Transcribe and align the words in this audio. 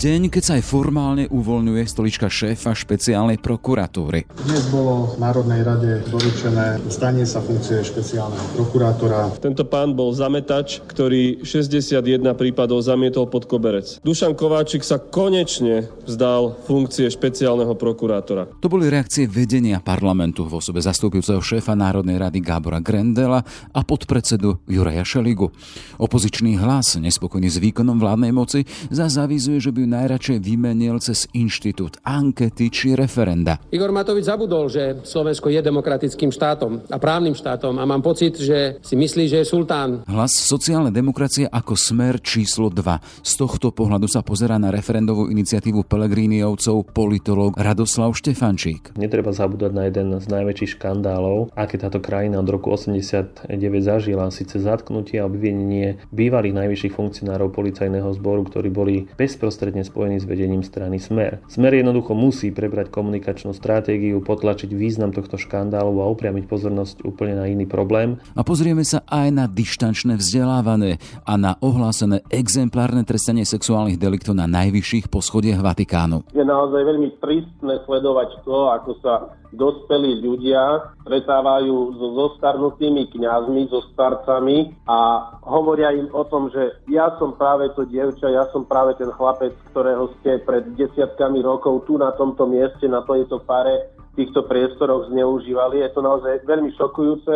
Deň, 0.00 0.32
keď 0.32 0.40
sa 0.48 0.56
aj 0.56 0.64
formálne 0.64 1.24
uvoľňuje 1.28 1.84
stolička 1.84 2.32
šéfa 2.32 2.72
špeciálnej 2.72 3.36
prokuratúry. 3.36 4.24
Dnes 4.48 4.64
bolo 4.72 5.12
v 5.12 5.20
Národnej 5.20 5.60
rade 5.60 6.00
doručené 6.08 6.80
stanie 6.88 7.28
sa 7.28 7.44
funkcie 7.44 7.84
špeciálneho 7.84 8.56
prokurátora. 8.56 9.28
Tento 9.44 9.68
pán 9.68 9.92
bol 9.92 10.16
zametač, 10.16 10.80
ktorý 10.88 11.44
61 11.44 12.00
prípadov 12.32 12.80
zamietol 12.80 13.28
pod 13.28 13.44
koberec. 13.44 14.00
Dušan 14.00 14.40
Kováčik 14.40 14.88
sa 14.88 14.96
konečne 14.96 15.92
vzdal 16.08 16.56
funkcie 16.64 17.04
špeciálneho 17.12 17.76
prokurátora. 17.76 18.56
To 18.64 18.72
boli 18.72 18.88
reakcie 18.88 19.28
vedenia 19.28 19.84
parlamentu 19.84 20.48
v 20.48 20.64
osobe 20.64 20.80
zastupujúceho 20.80 21.44
šéfa 21.44 21.76
Národnej 21.76 22.16
rady 22.16 22.40
Gábora 22.40 22.80
Grendela 22.80 23.44
a 23.76 23.80
podpredsedu 23.84 24.64
Juraja 24.64 25.04
Šeligu. 25.04 25.52
Opozičný 26.00 26.56
hlas, 26.56 26.96
nespokojný 26.96 27.52
s 27.52 27.60
výkonom 27.60 28.00
vládnej 28.00 28.32
moci, 28.32 28.64
za 28.88 29.12
zavizuje, 29.12 29.60
že 29.60 29.68
by 29.68 29.89
najradšej 29.90 30.38
vymenil 30.38 31.02
cez 31.02 31.26
inštitút 31.34 31.98
ankety 32.06 32.70
či 32.70 32.94
referenda. 32.94 33.58
Igor 33.74 33.90
Matovič 33.90 34.30
zabudol, 34.30 34.70
že 34.70 35.02
Slovensko 35.02 35.50
je 35.50 35.58
demokratickým 35.58 36.30
štátom 36.30 36.86
a 36.86 36.96
právnym 37.02 37.34
štátom 37.34 37.76
a 37.76 37.84
mám 37.84 38.00
pocit, 38.00 38.38
že 38.38 38.78
si 38.80 38.94
myslí, 38.94 39.26
že 39.26 39.42
je 39.42 39.50
sultán. 39.50 40.06
Hlas 40.06 40.30
sociálnej 40.30 40.94
demokracie 40.94 41.50
ako 41.50 41.74
smer 41.74 42.22
číslo 42.22 42.70
2. 42.70 43.26
Z 43.26 43.32
tohto 43.34 43.74
pohľadu 43.74 44.06
sa 44.06 44.22
pozera 44.22 44.56
na 44.56 44.70
referendovú 44.70 45.26
iniciatívu 45.26 45.82
Pelegríniovcov 45.84 46.94
politológ 46.94 47.58
Radoslav 47.58 48.14
Štefančík. 48.14 48.94
Netreba 48.94 49.34
zabúdať 49.34 49.72
na 49.74 49.90
jeden 49.90 50.14
z 50.20 50.26
najväčších 50.30 50.78
škandálov, 50.78 51.50
aké 51.58 51.80
táto 51.80 51.98
krajina 51.98 52.38
od 52.38 52.48
roku 52.48 52.70
89 52.70 53.50
zažila, 53.82 54.30
síce 54.30 54.62
zatknutie 54.62 55.18
a 55.18 55.26
obvinenie 55.26 55.98
bývalých 56.14 56.54
najvyšších 56.54 56.94
funkcionárov 56.94 57.50
policajného 57.50 58.10
zboru, 58.14 58.46
ktorí 58.46 58.68
boli 58.70 58.96
bezprostredne 59.16 59.79
bezprostredne 59.80 59.90
spojený 59.90 60.16
s 60.20 60.26
vedením 60.28 60.62
strany 60.62 60.96
Smer. 61.00 61.40
Smer 61.48 61.72
jednoducho 61.74 62.12
musí 62.12 62.52
prebrať 62.52 62.92
komunikačnú 62.92 63.56
stratégiu, 63.56 64.20
potlačiť 64.20 64.70
význam 64.72 65.10
tohto 65.10 65.40
škandálu 65.40 66.04
a 66.04 66.10
upriamiť 66.12 66.44
pozornosť 66.46 67.02
úplne 67.04 67.34
na 67.40 67.44
iný 67.48 67.64
problém. 67.66 68.20
A 68.36 68.42
pozrieme 68.44 68.84
sa 68.84 69.02
aj 69.08 69.28
na 69.32 69.44
dištančné 69.48 70.20
vzdelávanie 70.20 71.00
a 71.24 71.32
na 71.40 71.56
ohlásené 71.60 72.22
exemplárne 72.28 73.02
trestanie 73.04 73.44
sexuálnych 73.44 74.00
deliktov 74.00 74.36
na 74.36 74.46
najvyšších 74.46 75.08
poschodiach 75.08 75.60
Vatikánu. 75.60 76.24
Je 76.36 76.44
naozaj 76.44 76.80
veľmi 76.84 77.08
tristné 77.20 77.74
sledovať 77.84 78.44
to, 78.44 78.58
ako 78.70 78.90
sa 79.00 79.12
dospelí 79.52 80.22
ľudia 80.22 80.94
stretávajú 81.02 81.98
so 81.98 82.06
zostarnutými 82.14 83.10
kňazmi, 83.10 83.66
so 83.70 83.82
starcami 83.90 84.74
a 84.86 85.30
hovoria 85.42 85.90
im 85.94 86.06
o 86.14 86.22
tom, 86.26 86.50
že 86.54 86.78
ja 86.86 87.14
som 87.18 87.34
práve 87.34 87.70
to 87.74 87.86
dievča, 87.86 88.30
ja 88.30 88.46
som 88.54 88.62
práve 88.66 88.94
ten 88.98 89.10
chlapec, 89.10 89.54
ktorého 89.74 90.10
ste 90.20 90.38
pred 90.42 90.74
desiatkami 90.78 91.42
rokov 91.42 91.86
tu 91.86 91.98
na 91.98 92.14
tomto 92.14 92.46
mieste, 92.46 92.86
na 92.86 93.02
tejto 93.02 93.42
pare, 93.42 93.90
týchto 94.14 94.46
priestoroch 94.46 95.10
zneužívali. 95.10 95.82
Je 95.82 95.90
to 95.94 96.00
naozaj 96.02 96.42
veľmi 96.46 96.70
šokujúce. 96.74 97.34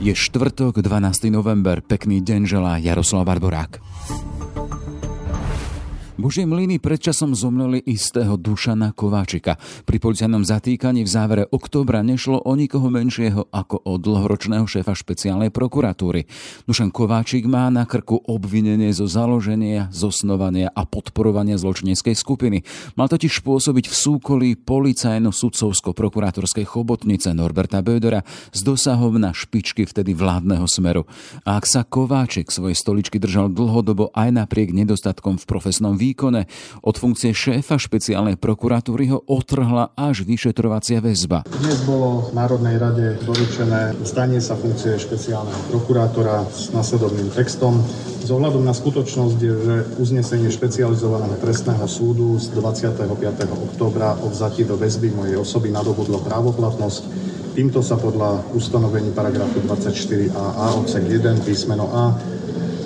Je 0.00 0.16
štvrtok, 0.16 0.80
12. 0.80 1.28
november, 1.28 1.84
pekný 1.84 2.24
deň 2.24 2.40
želá 2.48 2.80
Jaroslav 2.80 3.28
Barborák. 3.28 3.84
Božie 6.20 6.44
mlyny 6.44 6.76
predčasom 6.76 7.32
zomreli 7.32 7.80
istého 7.80 8.36
Dušana 8.36 8.92
Kováčika. 8.92 9.56
Pri 9.88 9.96
policajnom 9.96 10.44
zatýkaní 10.44 11.00
v 11.00 11.08
závere 11.08 11.48
októbra 11.48 12.04
nešlo 12.04 12.44
o 12.44 12.52
nikoho 12.52 12.92
menšieho 12.92 13.48
ako 13.48 13.80
o 13.88 13.96
dlhoročného 13.96 14.68
šéfa 14.68 14.92
špeciálnej 14.92 15.48
prokuratúry. 15.48 16.28
Dušan 16.68 16.92
Kováčik 16.92 17.48
má 17.48 17.72
na 17.72 17.88
krku 17.88 18.20
obvinenie 18.20 18.92
zo 18.92 19.08
založenia, 19.08 19.88
zosnovania 19.96 20.68
a 20.76 20.84
podporovania 20.84 21.56
zločineckej 21.56 22.12
skupiny. 22.12 22.68
Mal 23.00 23.08
totiž 23.08 23.40
pôsobiť 23.40 23.88
v 23.88 23.94
súkolí 23.96 24.60
policajno-sudcovsko-prokurátorskej 24.60 26.68
chobotnice 26.68 27.32
Norberta 27.32 27.80
Bödera 27.80 28.28
s 28.52 28.60
dosahom 28.60 29.16
na 29.16 29.32
špičky 29.32 29.88
vtedy 29.88 30.12
vládneho 30.12 30.68
smeru. 30.68 31.08
A 31.48 31.56
ak 31.56 31.64
sa 31.64 31.80
Kováčik 31.80 32.52
svojej 32.52 32.76
stoličky 32.76 33.16
držal 33.16 33.48
dlhodobo 33.48 34.12
aj 34.12 34.36
napriek 34.36 34.76
nedostatkom 34.76 35.40
v 35.40 35.48
profesnom 35.48 35.96
výkone, 35.96 36.09
výkone. 36.10 36.50
Od 36.82 36.96
funkcie 36.98 37.30
šéfa 37.30 37.78
špeciálnej 37.78 38.34
prokuratúry 38.34 39.14
ho 39.14 39.22
otrhla 39.30 39.94
až 39.94 40.26
vyšetrovacia 40.26 40.98
väzba. 40.98 41.46
Dnes 41.46 41.78
bolo 41.86 42.28
v 42.28 42.34
Národnej 42.34 42.76
rade 42.82 43.06
doručené 43.22 43.94
stanie 44.02 44.42
sa 44.42 44.58
funkcie 44.58 44.98
špeciálneho 44.98 45.70
prokurátora 45.70 46.42
s 46.50 46.74
nasledovným 46.74 47.30
textom. 47.30 47.78
Z 48.20 48.28
ohľadom 48.34 48.66
na 48.66 48.74
skutočnosť, 48.74 49.38
že 49.38 49.74
uznesenie 50.02 50.50
špecializovaného 50.50 51.38
trestného 51.38 51.86
súdu 51.86 52.36
z 52.36 52.50
25. 52.52 53.06
októbra 53.48 54.18
o 54.20 54.28
vzati 54.28 54.66
do 54.66 54.74
väzby 54.74 55.14
mojej 55.14 55.38
osoby 55.38 55.70
nadobudlo 55.72 56.20
právoplatnosť, 56.26 57.02
týmto 57.54 57.80
sa 57.80 57.96
podľa 57.96 58.44
ustanovení 58.54 59.10
paragrafu 59.14 59.62
24a 59.64 60.84
odsek 60.84 61.06
1 61.06 61.46
písmeno 61.46 61.88
A 61.90 62.14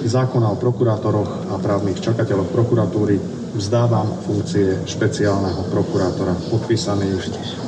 zákona 0.08 0.50
o 0.52 0.60
prokurátoroch 0.60 1.48
a 1.50 1.58
právnych 1.58 2.00
čakateľoch 2.00 2.52
prokuratúry 2.52 3.43
vzdávam 3.54 4.10
funkcie 4.26 4.82
špeciálneho 4.82 5.70
prokurátora. 5.70 6.34
Podpísaný 6.50 7.06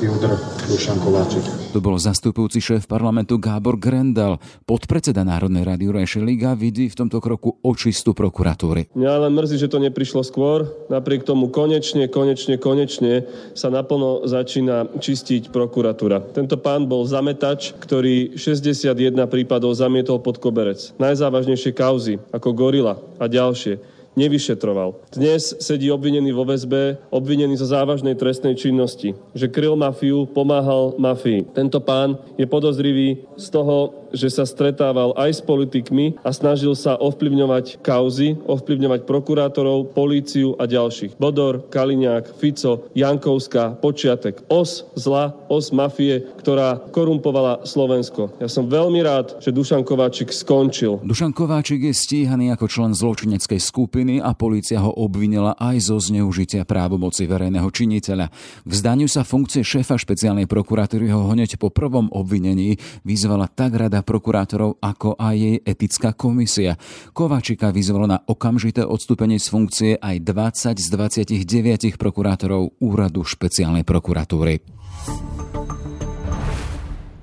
Judr 0.02 0.34
Dušan 0.66 0.98
Kováčik. 0.98 1.46
To 1.70 1.78
bol 1.78 1.94
zastupujúci 1.94 2.58
šéf 2.58 2.90
parlamentu 2.90 3.38
Gábor 3.38 3.78
Grendel. 3.78 4.42
Podpredseda 4.66 5.22
Národnej 5.22 5.62
rady 5.62 5.86
Juraj 5.86 6.18
Liga 6.24 6.58
vidí 6.58 6.90
v 6.90 6.98
tomto 6.98 7.22
kroku 7.22 7.62
očistu 7.62 8.18
prokuratúry. 8.18 8.90
Mňa 8.98 9.28
len 9.28 9.32
mrzí, 9.36 9.62
že 9.62 9.70
to 9.70 9.78
neprišlo 9.78 10.26
skôr. 10.26 10.66
Napriek 10.90 11.22
tomu 11.22 11.54
konečne, 11.54 12.10
konečne, 12.10 12.58
konečne 12.58 13.28
sa 13.54 13.70
naplno 13.70 14.26
začína 14.26 14.98
čistiť 14.98 15.54
prokuratúra. 15.54 16.34
Tento 16.34 16.58
pán 16.58 16.90
bol 16.90 17.06
zametač, 17.06 17.76
ktorý 17.78 18.34
61 18.34 18.90
prípadov 19.30 19.76
zamietol 19.76 20.18
pod 20.18 20.42
koberec. 20.42 20.96
Najzávažnejšie 20.98 21.70
kauzy 21.76 22.18
ako 22.34 22.56
Gorila 22.56 22.98
a 23.22 23.30
ďalšie 23.30 23.95
nevyšetroval. 24.16 24.96
Dnes 25.12 25.54
sedí 25.60 25.92
obvinený 25.92 26.32
vo 26.32 26.48
väzbe, 26.48 26.98
obvinený 27.12 27.60
zo 27.60 27.68
závažnej 27.68 28.16
trestnej 28.16 28.56
činnosti, 28.56 29.12
že 29.36 29.52
kryl 29.52 29.76
mafiu, 29.76 30.24
pomáhal 30.24 30.96
mafii. 30.96 31.44
Tento 31.52 31.78
pán 31.84 32.16
je 32.40 32.48
podozrivý 32.48 33.28
z 33.36 33.46
toho, 33.52 34.08
že 34.16 34.32
sa 34.32 34.48
stretával 34.48 35.12
aj 35.18 35.30
s 35.36 35.40
politikmi 35.44 36.16
a 36.24 36.32
snažil 36.32 36.72
sa 36.72 36.96
ovplyvňovať 36.96 37.84
kauzy, 37.84 38.40
ovplyvňovať 38.48 39.04
prokurátorov, 39.04 39.92
políciu 39.92 40.56
a 40.56 40.64
ďalších. 40.64 41.20
Bodor, 41.20 41.68
Kaliňák, 41.68 42.40
Fico, 42.40 42.88
Jankovská, 42.96 43.76
počiatek. 43.76 44.40
Os 44.48 44.88
zla, 44.96 45.36
os 45.52 45.68
mafie, 45.74 46.24
ktorá 46.40 46.80
korumpovala 46.94 47.68
Slovensko. 47.68 48.32
Ja 48.40 48.48
som 48.48 48.70
veľmi 48.70 49.04
rád, 49.04 49.36
že 49.42 49.52
Dušan 49.52 49.84
Kováčik 49.84 50.32
skončil. 50.32 51.02
Dušan 51.04 51.36
Kováčik 51.36 51.84
je 51.84 51.92
stíhaný 51.92 52.54
ako 52.56 52.70
člen 52.70 52.96
zločineckej 52.96 53.60
skupiny 53.60 54.05
a 54.22 54.30
polícia 54.38 54.78
ho 54.78 54.94
obvinila 54.94 55.58
aj 55.58 55.90
zo 55.90 55.98
zneužitia 55.98 56.62
právomoci 56.62 57.26
verejného 57.26 57.66
činiteľa. 57.66 58.30
V 58.62 58.72
zdaniu 58.72 59.10
sa 59.10 59.26
funkcie 59.26 59.66
šéfa 59.66 59.98
špeciálnej 59.98 60.46
prokuratúry 60.46 61.10
ho 61.10 61.26
hneď 61.34 61.58
po 61.58 61.74
prvom 61.74 62.06
obvinení 62.14 62.78
vyzvala 63.02 63.50
tak 63.50 63.74
rada 63.74 64.06
prokurátorov, 64.06 64.78
ako 64.78 65.18
aj 65.18 65.34
jej 65.34 65.56
etická 65.66 66.14
komisia. 66.14 66.78
Kovačika 67.10 67.74
vyzvalo 67.74 68.06
na 68.06 68.22
okamžité 68.22 68.86
odstúpenie 68.86 69.42
z 69.42 69.46
funkcie 69.50 69.90
aj 69.98 70.22
20 70.22 70.78
z 70.78 70.86
29 70.88 72.00
prokurátorov 72.00 72.78
úradu 72.78 73.26
špeciálnej 73.26 73.82
prokuratúry. 73.82 74.62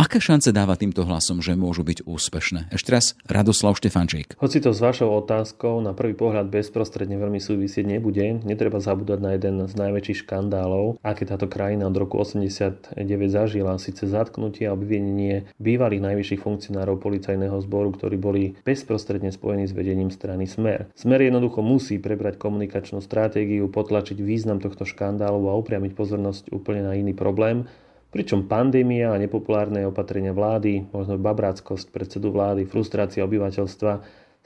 aké 0.00 0.18
šance 0.18 0.48
dáva 0.56 0.74
týmto 0.80 1.04
hlasom, 1.04 1.44
že 1.44 1.52
môžu 1.52 1.84
byť 1.84 2.08
úspešné? 2.08 2.72
Ešte 2.72 2.90
raz 2.96 3.12
Radoslav 3.28 3.76
Štefančík. 3.76 4.40
Hoci 4.40 4.64
to 4.64 4.72
s 4.72 4.80
vašou 4.80 5.12
otázkou 5.20 5.84
na 5.84 5.92
prvý 5.92 6.16
pohľad 6.16 6.48
bezprostredne 6.48 7.20
veľmi 7.20 7.38
súvisieť 7.38 7.84
nebude, 7.84 8.40
netreba 8.42 8.80
zabúdať 8.80 9.18
na 9.20 9.36
jeden 9.36 9.68
z 9.68 9.74
najväčších 9.76 10.24
škandálov, 10.24 10.96
aké 11.04 11.28
táto 11.28 11.44
krajina 11.46 11.84
od 11.86 11.96
roku 11.98 12.16
89 12.16 12.96
zažila, 13.28 13.76
síce 13.76 14.08
zatknutie 14.08 14.70
a 14.70 14.72
obvinenie 14.72 15.50
bývalých 15.60 16.00
najvyšších 16.00 16.40
funkcionárov 16.40 16.96
policajného 17.02 17.58
zboru, 17.60 17.92
ktorí 17.92 18.16
boli 18.16 18.42
bezprostredne 18.62 19.34
spojení 19.34 19.68
s 19.68 19.76
vedením 19.76 20.08
strany 20.08 20.48
Smer. 20.48 20.88
Smer 20.96 21.20
jednoducho 21.20 21.60
musí 21.60 21.98
prebrať 21.98 22.38
komunikačnú 22.38 23.02
stratégiu, 23.02 23.66
potlačiť 23.66 24.16
význam 24.22 24.62
tohto 24.62 24.86
škandálu 24.86 25.50
a 25.50 25.58
upriamiť 25.58 25.92
pozornosť 25.98 26.54
úplne 26.54 26.86
na 26.86 26.94
iný 26.94 27.12
problém, 27.12 27.25
pričom 28.12 28.46
pandémia 28.46 29.12
a 29.12 29.20
nepopulárne 29.20 29.84
opatrenia 29.84 30.32
vlády, 30.32 30.86
možno 30.94 31.18
babráckosť 31.20 31.90
predsedu 31.90 32.32
vlády, 32.32 32.64
frustrácia 32.64 33.26
obyvateľstva 33.26 33.92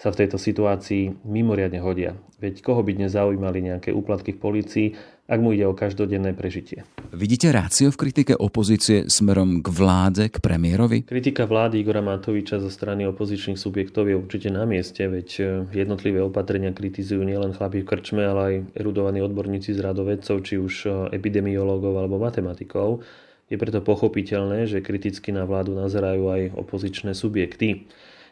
sa 0.00 0.08
v 0.08 0.18
tejto 0.24 0.40
situácii 0.40 1.28
mimoriadne 1.28 1.76
hodia. 1.84 2.16
Veď 2.40 2.64
koho 2.64 2.80
by 2.80 2.96
dnes 2.96 3.12
zaujímali 3.12 3.60
nejaké 3.60 3.92
úplatky 3.92 4.32
v 4.32 4.42
polícii, 4.42 4.86
ak 5.30 5.38
mu 5.38 5.54
ide 5.54 5.62
o 5.70 5.78
každodenné 5.78 6.34
prežitie. 6.34 6.82
Vidíte 7.14 7.54
rácio 7.54 7.94
v 7.94 8.00
kritike 8.02 8.34
opozície 8.34 9.06
smerom 9.06 9.62
k 9.62 9.68
vláde, 9.70 10.26
k 10.26 10.42
premiérovi? 10.42 11.06
Kritika 11.06 11.46
vlády 11.46 11.78
Igora 11.78 12.02
Matoviča 12.02 12.58
zo 12.58 12.66
strany 12.66 13.06
opozičných 13.06 13.54
subjektov 13.54 14.10
je 14.10 14.18
určite 14.18 14.50
na 14.50 14.66
mieste, 14.66 15.06
veď 15.06 15.28
e, 15.38 15.42
jednotlivé 15.70 16.18
opatrenia 16.18 16.74
kritizujú 16.74 17.22
nielen 17.22 17.54
chlapí 17.54 17.86
v 17.86 17.88
krčme, 17.88 18.26
ale 18.26 18.40
aj 18.42 18.54
erudovaní 18.74 19.22
odborníci 19.22 19.70
z 19.70 19.78
radovedcov, 19.78 20.36
či 20.42 20.58
už 20.58 20.74
e, 20.84 20.88
epidemiológov 21.14 21.94
alebo 21.94 22.18
matematikov. 22.18 23.06
Je 23.46 23.58
preto 23.58 23.82
pochopiteľné, 23.82 24.66
že 24.66 24.82
kriticky 24.82 25.30
na 25.30 25.46
vládu 25.46 25.78
nazerajú 25.78 26.26
aj 26.26 26.42
opozičné 26.58 27.14
subjekty. 27.14 27.86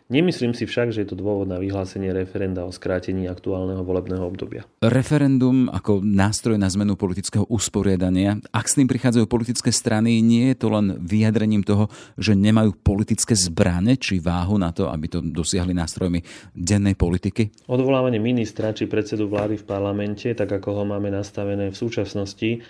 Nemyslím 0.09 0.57
si 0.57 0.65
však, 0.65 0.89
že 0.89 1.05
je 1.05 1.13
to 1.13 1.21
dôvod 1.21 1.53
na 1.53 1.61
vyhlásenie 1.61 2.09
referenda 2.17 2.65
o 2.65 2.73
skrátení 2.73 3.29
aktuálneho 3.29 3.85
volebného 3.85 4.25
obdobia. 4.25 4.65
Referendum 4.81 5.69
ako 5.69 6.01
nástroj 6.01 6.57
na 6.57 6.65
zmenu 6.73 6.97
politického 6.97 7.45
usporiadania, 7.45 8.41
ak 8.49 8.73
s 8.73 8.81
tým 8.81 8.89
prichádzajú 8.89 9.29
politické 9.29 9.69
strany, 9.69 10.25
nie 10.25 10.49
je 10.57 10.65
to 10.65 10.73
len 10.73 10.97
vyjadrením 10.97 11.61
toho, 11.61 11.93
že 12.17 12.33
nemajú 12.33 12.81
politické 12.81 13.37
zbrane 13.37 14.01
či 14.01 14.17
váhu 14.17 14.57
na 14.57 14.73
to, 14.73 14.89
aby 14.89 15.13
to 15.13 15.21
dosiahli 15.21 15.77
nástrojmi 15.77 16.25
dennej 16.57 16.97
politiky? 16.97 17.69
Odvolávanie 17.69 18.17
ministra 18.17 18.73
či 18.73 18.89
predsedu 18.89 19.29
vlády 19.29 19.61
v 19.61 19.69
parlamente, 19.69 20.33
tak 20.33 20.49
ako 20.49 20.73
ho 20.73 20.85
máme 20.89 21.13
nastavené 21.13 21.69
v 21.69 21.77
súčasnosti, 21.77 22.65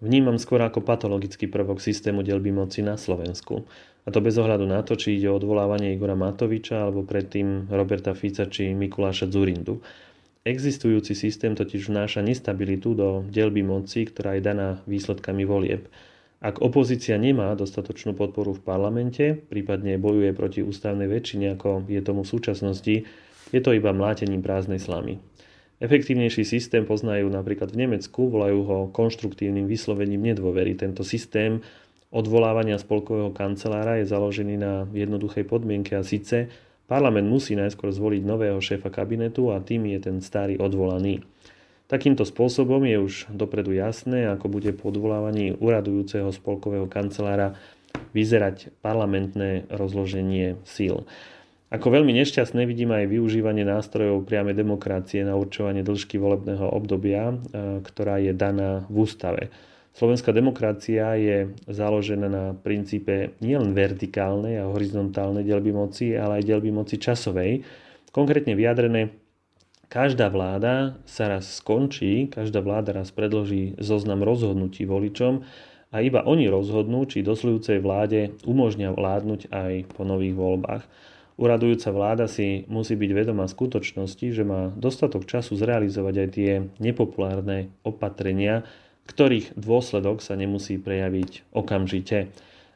vnímam 0.00 0.40
skôr 0.40 0.64
ako 0.64 0.80
patologický 0.80 1.52
prvok 1.52 1.84
systému 1.84 2.24
delby 2.24 2.48
moci 2.48 2.80
na 2.80 2.96
Slovensku. 2.96 3.68
A 4.08 4.12
to 4.14 4.24
bez 4.24 4.40
ohľadu 4.40 4.64
na 4.64 4.80
to, 4.80 4.96
či 4.96 5.20
ide 5.20 5.28
o 5.28 5.36
odvolávanie 5.36 5.92
Igora 5.92 6.16
Matoviča 6.16 6.80
alebo 6.80 7.04
predtým 7.04 7.68
Roberta 7.68 8.16
Fica 8.16 8.48
či 8.48 8.72
Mikuláša 8.72 9.28
Zurindu. 9.28 9.84
Existujúci 10.48 11.12
systém 11.12 11.52
totiž 11.52 11.92
vnáša 11.92 12.24
nestabilitu 12.24 12.96
do 12.96 13.20
delby 13.28 13.60
moci, 13.60 14.08
ktorá 14.08 14.40
je 14.40 14.48
daná 14.48 14.80
výsledkami 14.88 15.44
volieb. 15.44 15.92
Ak 16.40 16.64
opozícia 16.64 17.20
nemá 17.20 17.52
dostatočnú 17.52 18.16
podporu 18.16 18.56
v 18.56 18.64
parlamente, 18.64 19.36
prípadne 19.36 20.00
bojuje 20.00 20.32
proti 20.32 20.64
ústavnej 20.64 21.04
väčšine, 21.04 21.60
ako 21.60 21.84
je 21.84 22.00
tomu 22.00 22.24
v 22.24 22.32
súčasnosti, 22.32 22.94
je 23.52 23.60
to 23.60 23.76
iba 23.76 23.92
mlátením 23.92 24.40
prázdnej 24.40 24.80
slamy. 24.80 25.20
Efektívnejší 25.84 26.48
systém 26.48 26.88
poznajú 26.88 27.28
napríklad 27.28 27.76
v 27.76 27.84
Nemecku, 27.84 28.32
volajú 28.32 28.58
ho 28.64 28.78
konštruktívnym 28.88 29.68
vyslovením 29.68 30.32
nedôvery. 30.32 30.80
Tento 30.80 31.04
systém 31.04 31.60
odvolávania 32.08 32.80
spolkového 32.80 33.32
kancelára 33.36 34.00
je 34.00 34.08
založený 34.08 34.54
na 34.56 34.88
jednoduchej 34.90 35.44
podmienke 35.44 35.92
a 35.96 36.06
síce 36.06 36.48
parlament 36.88 37.28
musí 37.28 37.52
najskôr 37.52 37.92
zvoliť 37.92 38.22
nového 38.24 38.56
šéfa 38.58 38.88
kabinetu 38.88 39.52
a 39.52 39.60
tým 39.60 39.92
je 39.92 39.98
ten 40.00 40.16
starý 40.24 40.56
odvolaný. 40.56 41.20
Takýmto 41.88 42.28
spôsobom 42.28 42.84
je 42.84 43.00
už 43.00 43.14
dopredu 43.32 43.72
jasné, 43.72 44.28
ako 44.28 44.52
bude 44.52 44.76
po 44.76 44.92
odvolávaní 44.92 45.56
uradujúceho 45.56 46.28
spolkového 46.36 46.84
kancelára 46.84 47.56
vyzerať 48.12 48.72
parlamentné 48.84 49.64
rozloženie 49.72 50.60
síl. 50.68 51.08
Ako 51.68 51.92
veľmi 51.92 52.16
nešťastné 52.16 52.64
vidím 52.64 52.96
aj 52.96 53.12
využívanie 53.12 53.60
nástrojov 53.64 54.24
priamej 54.24 54.56
demokracie 54.56 55.20
na 55.20 55.36
určovanie 55.36 55.84
dĺžky 55.84 56.16
volebného 56.16 56.64
obdobia, 56.64 57.28
e, 57.28 57.36
ktorá 57.84 58.16
je 58.24 58.32
daná 58.32 58.88
v 58.88 59.04
ústave. 59.04 59.42
Slovenská 59.98 60.30
demokracia 60.30 61.18
je 61.18 61.58
založená 61.66 62.30
na 62.30 62.54
princípe 62.54 63.34
nielen 63.42 63.74
vertikálnej 63.74 64.62
a 64.62 64.70
horizontálnej 64.70 65.42
delby 65.42 65.74
moci, 65.74 66.14
ale 66.14 66.38
aj 66.38 66.54
delby 66.54 66.70
moci 66.70 67.02
časovej. 67.02 67.66
Konkrétne 68.14 68.54
vyjadrené, 68.54 69.10
každá 69.90 70.30
vláda 70.30 71.02
sa 71.02 71.26
raz 71.26 71.50
skončí, 71.58 72.30
každá 72.30 72.62
vláda 72.62 72.94
raz 72.94 73.10
predloží 73.10 73.74
zoznam 73.82 74.22
rozhodnutí 74.22 74.86
voličom 74.86 75.42
a 75.90 75.96
iba 75.98 76.22
oni 76.22 76.46
rozhodnú, 76.46 77.02
či 77.10 77.26
dosľujúcej 77.26 77.82
vláde 77.82 78.38
umožňa 78.46 78.94
vládnuť 78.94 79.50
aj 79.50 79.98
po 79.98 80.06
nových 80.06 80.38
voľbách. 80.38 80.86
Uradujúca 81.42 81.90
vláda 81.90 82.30
si 82.30 82.62
musí 82.70 82.94
byť 82.94 83.10
vedomá 83.10 83.50
skutočnosti, 83.50 84.26
že 84.30 84.46
má 84.46 84.70
dostatok 84.78 85.26
času 85.26 85.58
zrealizovať 85.58 86.14
aj 86.22 86.28
tie 86.38 86.50
nepopulárne 86.78 87.74
opatrenia, 87.82 88.62
ktorých 89.08 89.56
dôsledok 89.56 90.20
sa 90.20 90.36
nemusí 90.36 90.76
prejaviť 90.76 91.50
okamžite. 91.56 92.28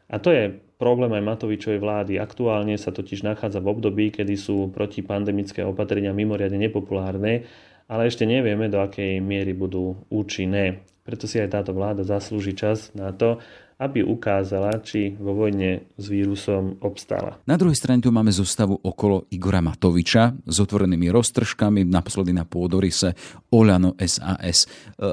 A 0.08 0.16
to 0.16 0.32
je 0.32 0.56
problém 0.80 1.12
aj 1.14 1.22
Matovičovej 1.22 1.78
vlády. 1.78 2.12
Aktuálne 2.18 2.74
sa 2.80 2.90
totiž 2.90 3.22
nachádza 3.22 3.60
v 3.60 3.70
období, 3.70 4.10
kedy 4.10 4.34
sú 4.34 4.72
protipandemické 4.72 5.62
opatrenia 5.62 6.10
mimoriadne 6.16 6.58
nepopulárne, 6.58 7.46
ale 7.86 8.08
ešte 8.08 8.24
nevieme, 8.24 8.72
do 8.72 8.80
akej 8.80 9.20
miery 9.20 9.52
budú 9.52 10.00
účinné. 10.08 10.82
Preto 11.02 11.28
si 11.28 11.38
aj 11.38 11.54
táto 11.54 11.76
vláda 11.76 12.02
zaslúži 12.02 12.56
čas 12.56 12.94
na 12.96 13.12
to, 13.12 13.38
aby 13.82 14.06
ukázala, 14.06 14.78
či 14.78 15.18
vo 15.18 15.34
vojne 15.34 15.90
s 15.98 16.06
vírusom 16.06 16.78
obstála. 16.78 17.42
Na 17.50 17.58
druhej 17.58 17.74
strane 17.74 17.98
tu 17.98 18.14
máme 18.14 18.30
zostavu 18.30 18.78
okolo 18.78 19.26
Igora 19.34 19.58
Matoviča 19.58 20.38
s 20.46 20.56
otvorenými 20.62 21.10
roztržkami, 21.10 21.82
naposledy 21.82 22.30
na 22.30 22.46
pôdorise 22.46 23.18
Oľano 23.50 23.98
SAS. 23.98 24.64
E, 24.64 24.66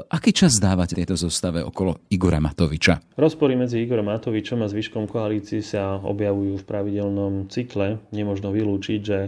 aký 0.06 0.30
čas 0.30 0.62
dávate 0.62 0.94
tejto 0.94 1.18
zostave 1.18 1.66
okolo 1.66 2.06
Igora 2.14 2.38
Matoviča? 2.38 3.18
Rozpory 3.18 3.58
medzi 3.58 3.82
Igorom 3.82 4.06
Matovičom 4.06 4.62
a 4.62 4.70
zvyškom 4.70 5.10
koalície 5.10 5.58
sa 5.66 5.98
objavujú 5.98 6.62
v 6.62 6.64
pravidelnom 6.64 7.50
cykle. 7.50 7.98
Nemožno 8.14 8.54
vylúčiť, 8.54 9.00
že 9.02 9.18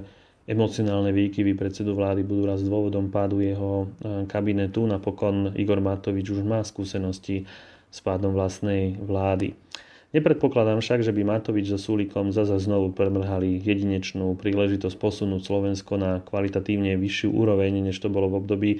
emocionálne 0.46 1.14
výkyvy 1.14 1.54
predsedu 1.54 1.94
vlády 1.94 2.26
budú 2.26 2.50
raz 2.50 2.62
dôvodom 2.62 3.11
pádu 3.11 3.42
jeho 3.42 3.87
e, 3.87 4.26
kabinetu. 4.26 4.87
Napokon 4.87 5.54
Igor 5.54 5.78
Matovič 5.78 6.30
už 6.34 6.42
má 6.42 6.62
skúsenosti 6.66 7.46
s 7.92 8.00
pádom 8.00 8.32
vlastnej 8.32 8.96
vlády. 8.96 9.52
Nepredpokladám 10.12 10.84
však, 10.84 11.00
že 11.04 11.12
by 11.12 11.25
Matovič 11.25 11.72
so 11.72 11.80
Súlikom 11.80 12.37
zasa 12.37 12.61
znovu 12.61 12.92
premrhali 12.92 13.56
jedinečnú 13.61 14.37
príležitosť 14.37 14.96
posunúť 15.00 15.40
Slovensko 15.40 15.96
na 15.96 16.20
kvalitatívne 16.20 16.96
vyššiu 17.00 17.32
úroveň, 17.32 17.80
než 17.80 17.96
to 17.96 18.12
bolo 18.12 18.28
v 18.28 18.38
období, 18.44 18.70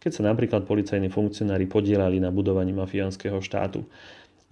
keď 0.00 0.10
sa 0.12 0.22
napríklad 0.28 0.68
policajní 0.68 1.08
funkcionári 1.08 1.64
podielali 1.64 2.20
na 2.20 2.28
budovaní 2.28 2.76
mafiánskeho 2.76 3.40
štátu. 3.40 3.88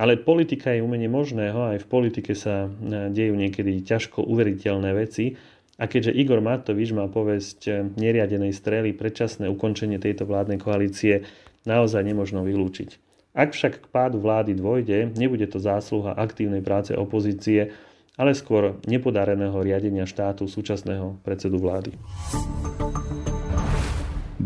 Ale 0.01 0.17
politika 0.17 0.73
je 0.73 0.81
umenie 0.81 1.13
možného, 1.13 1.77
aj 1.77 1.85
v 1.85 1.91
politike 1.93 2.33
sa 2.33 2.65
e, 2.65 2.69
dejú 3.13 3.37
niekedy 3.37 3.85
ťažko 3.85 4.25
uveriteľné 4.25 4.89
veci 4.97 5.37
a 5.77 5.85
keďže 5.85 6.17
Igor 6.17 6.41
Matovič 6.41 6.97
má 6.97 7.13
povesť 7.13 7.59
e, 7.69 7.73
neriadenej 8.01 8.57
strely, 8.57 8.97
predčasné 8.97 9.53
ukončenie 9.53 10.01
tejto 10.01 10.25
vládnej 10.25 10.57
koalície 10.57 11.29
naozaj 11.69 12.01
nemožno 12.09 12.41
vylúčiť. 12.41 13.12
Ak 13.33 13.57
však 13.57 13.81
k 13.81 13.87
pádu 13.89 14.21
vlády 14.21 14.53
dôjde, 14.53 15.17
nebude 15.17 15.49
to 15.49 15.57
zásluha 15.57 16.13
aktívnej 16.13 16.61
práce 16.61 16.93
opozície, 16.93 17.73
ale 18.21 18.37
skôr 18.37 18.77
nepodareného 18.85 19.57
riadenia 19.65 20.05
štátu 20.05 20.45
súčasného 20.45 21.17
predsedu 21.25 21.57
vlády 21.57 21.97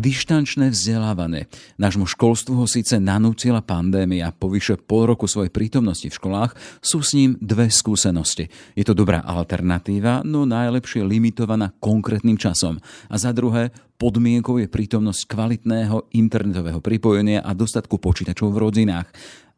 dištančné 0.06 0.70
vzdelávanie. 0.70 1.50
Nášmu 1.82 2.06
školstvu 2.06 2.62
ho 2.62 2.66
síce 2.70 3.02
nanútila 3.02 3.58
pandémia. 3.58 4.30
Po 4.30 4.46
vyše 4.46 4.78
pol 4.78 5.10
roku 5.10 5.26
svojej 5.26 5.50
prítomnosti 5.50 6.06
v 6.06 6.14
školách 6.14 6.54
sú 6.78 7.02
s 7.02 7.18
ním 7.18 7.34
dve 7.42 7.66
skúsenosti. 7.66 8.46
Je 8.78 8.86
to 8.86 8.94
dobrá 8.94 9.18
alternatíva, 9.26 10.22
no 10.22 10.46
najlepšie 10.46 11.02
limitovaná 11.02 11.75
konkrétnym 11.82 12.38
časom. 12.38 12.78
A 13.10 13.18
za 13.18 13.34
druhé, 13.34 13.75
podmienkou 13.98 14.62
je 14.62 14.70
prítomnosť 14.70 15.26
kvalitného 15.26 16.14
internetového 16.14 16.78
pripojenia 16.78 17.42
a 17.42 17.50
dostatku 17.50 17.98
počítačov 17.98 18.54
v 18.54 18.62
rodinách. 18.62 19.10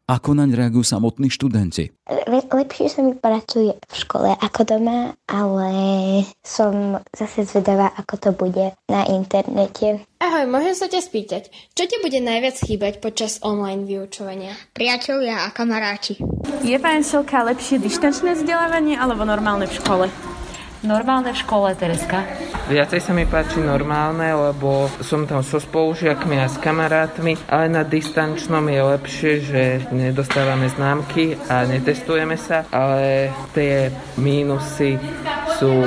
Ako 0.09 0.33
naň 0.33 0.57
reagujú 0.57 0.81
samotní 0.81 1.29
študenti? 1.29 1.93
Lepšie 2.49 2.89
sa 2.89 3.05
mi 3.05 3.13
pracuje 3.13 3.77
v 3.77 3.93
škole 3.93 4.33
ako 4.33 4.61
doma, 4.65 5.13
ale 5.29 5.69
som 6.41 6.97
zase 7.13 7.45
zvedavá, 7.45 7.93
ako 7.93 8.15
to 8.17 8.29
bude 8.33 8.73
na 8.89 9.05
internete. 9.05 10.01
Ahoj, 10.17 10.49
môžem 10.49 10.73
sa 10.73 10.89
ťa 10.89 11.05
spýtať, 11.05 11.53
čo 11.77 11.85
ti 11.85 12.01
bude 12.01 12.17
najviac 12.25 12.57
chýbať 12.57 13.05
počas 13.05 13.37
online 13.45 13.85
vyučovania? 13.85 14.57
Priatelia 14.73 15.45
a 15.45 15.53
kamaráti. 15.53 16.17
Je 16.65 16.73
PNŠLK 16.81 17.29
lepšie 17.53 17.77
dištančné 17.77 18.33
vzdelávanie 18.33 18.97
alebo 18.97 19.29
normálne 19.29 19.69
v 19.69 19.77
škole? 19.77 20.05
Normálne 20.79 21.35
v 21.35 21.41
škole, 21.43 21.75
Tereska? 21.75 22.23
Viacej 22.71 23.03
sa 23.03 23.11
mi 23.11 23.27
páči 23.27 23.59
normálne, 23.59 24.31
lebo 24.31 24.87
som 25.03 25.27
tam 25.27 25.43
so 25.43 25.59
spolužiakmi 25.59 26.39
a 26.39 26.47
s 26.47 26.55
kamarátmi, 26.55 27.35
ale 27.51 27.67
na 27.67 27.83
distančnom 27.83 28.63
je 28.63 28.81
lepšie, 28.95 29.31
že 29.43 29.61
nedostávame 29.91 30.71
známky 30.71 31.35
a 31.51 31.67
netestujeme 31.67 32.39
sa, 32.39 32.63
ale 32.71 33.27
tie 33.51 33.91
mínusy 34.15 34.95
sú 35.59 35.83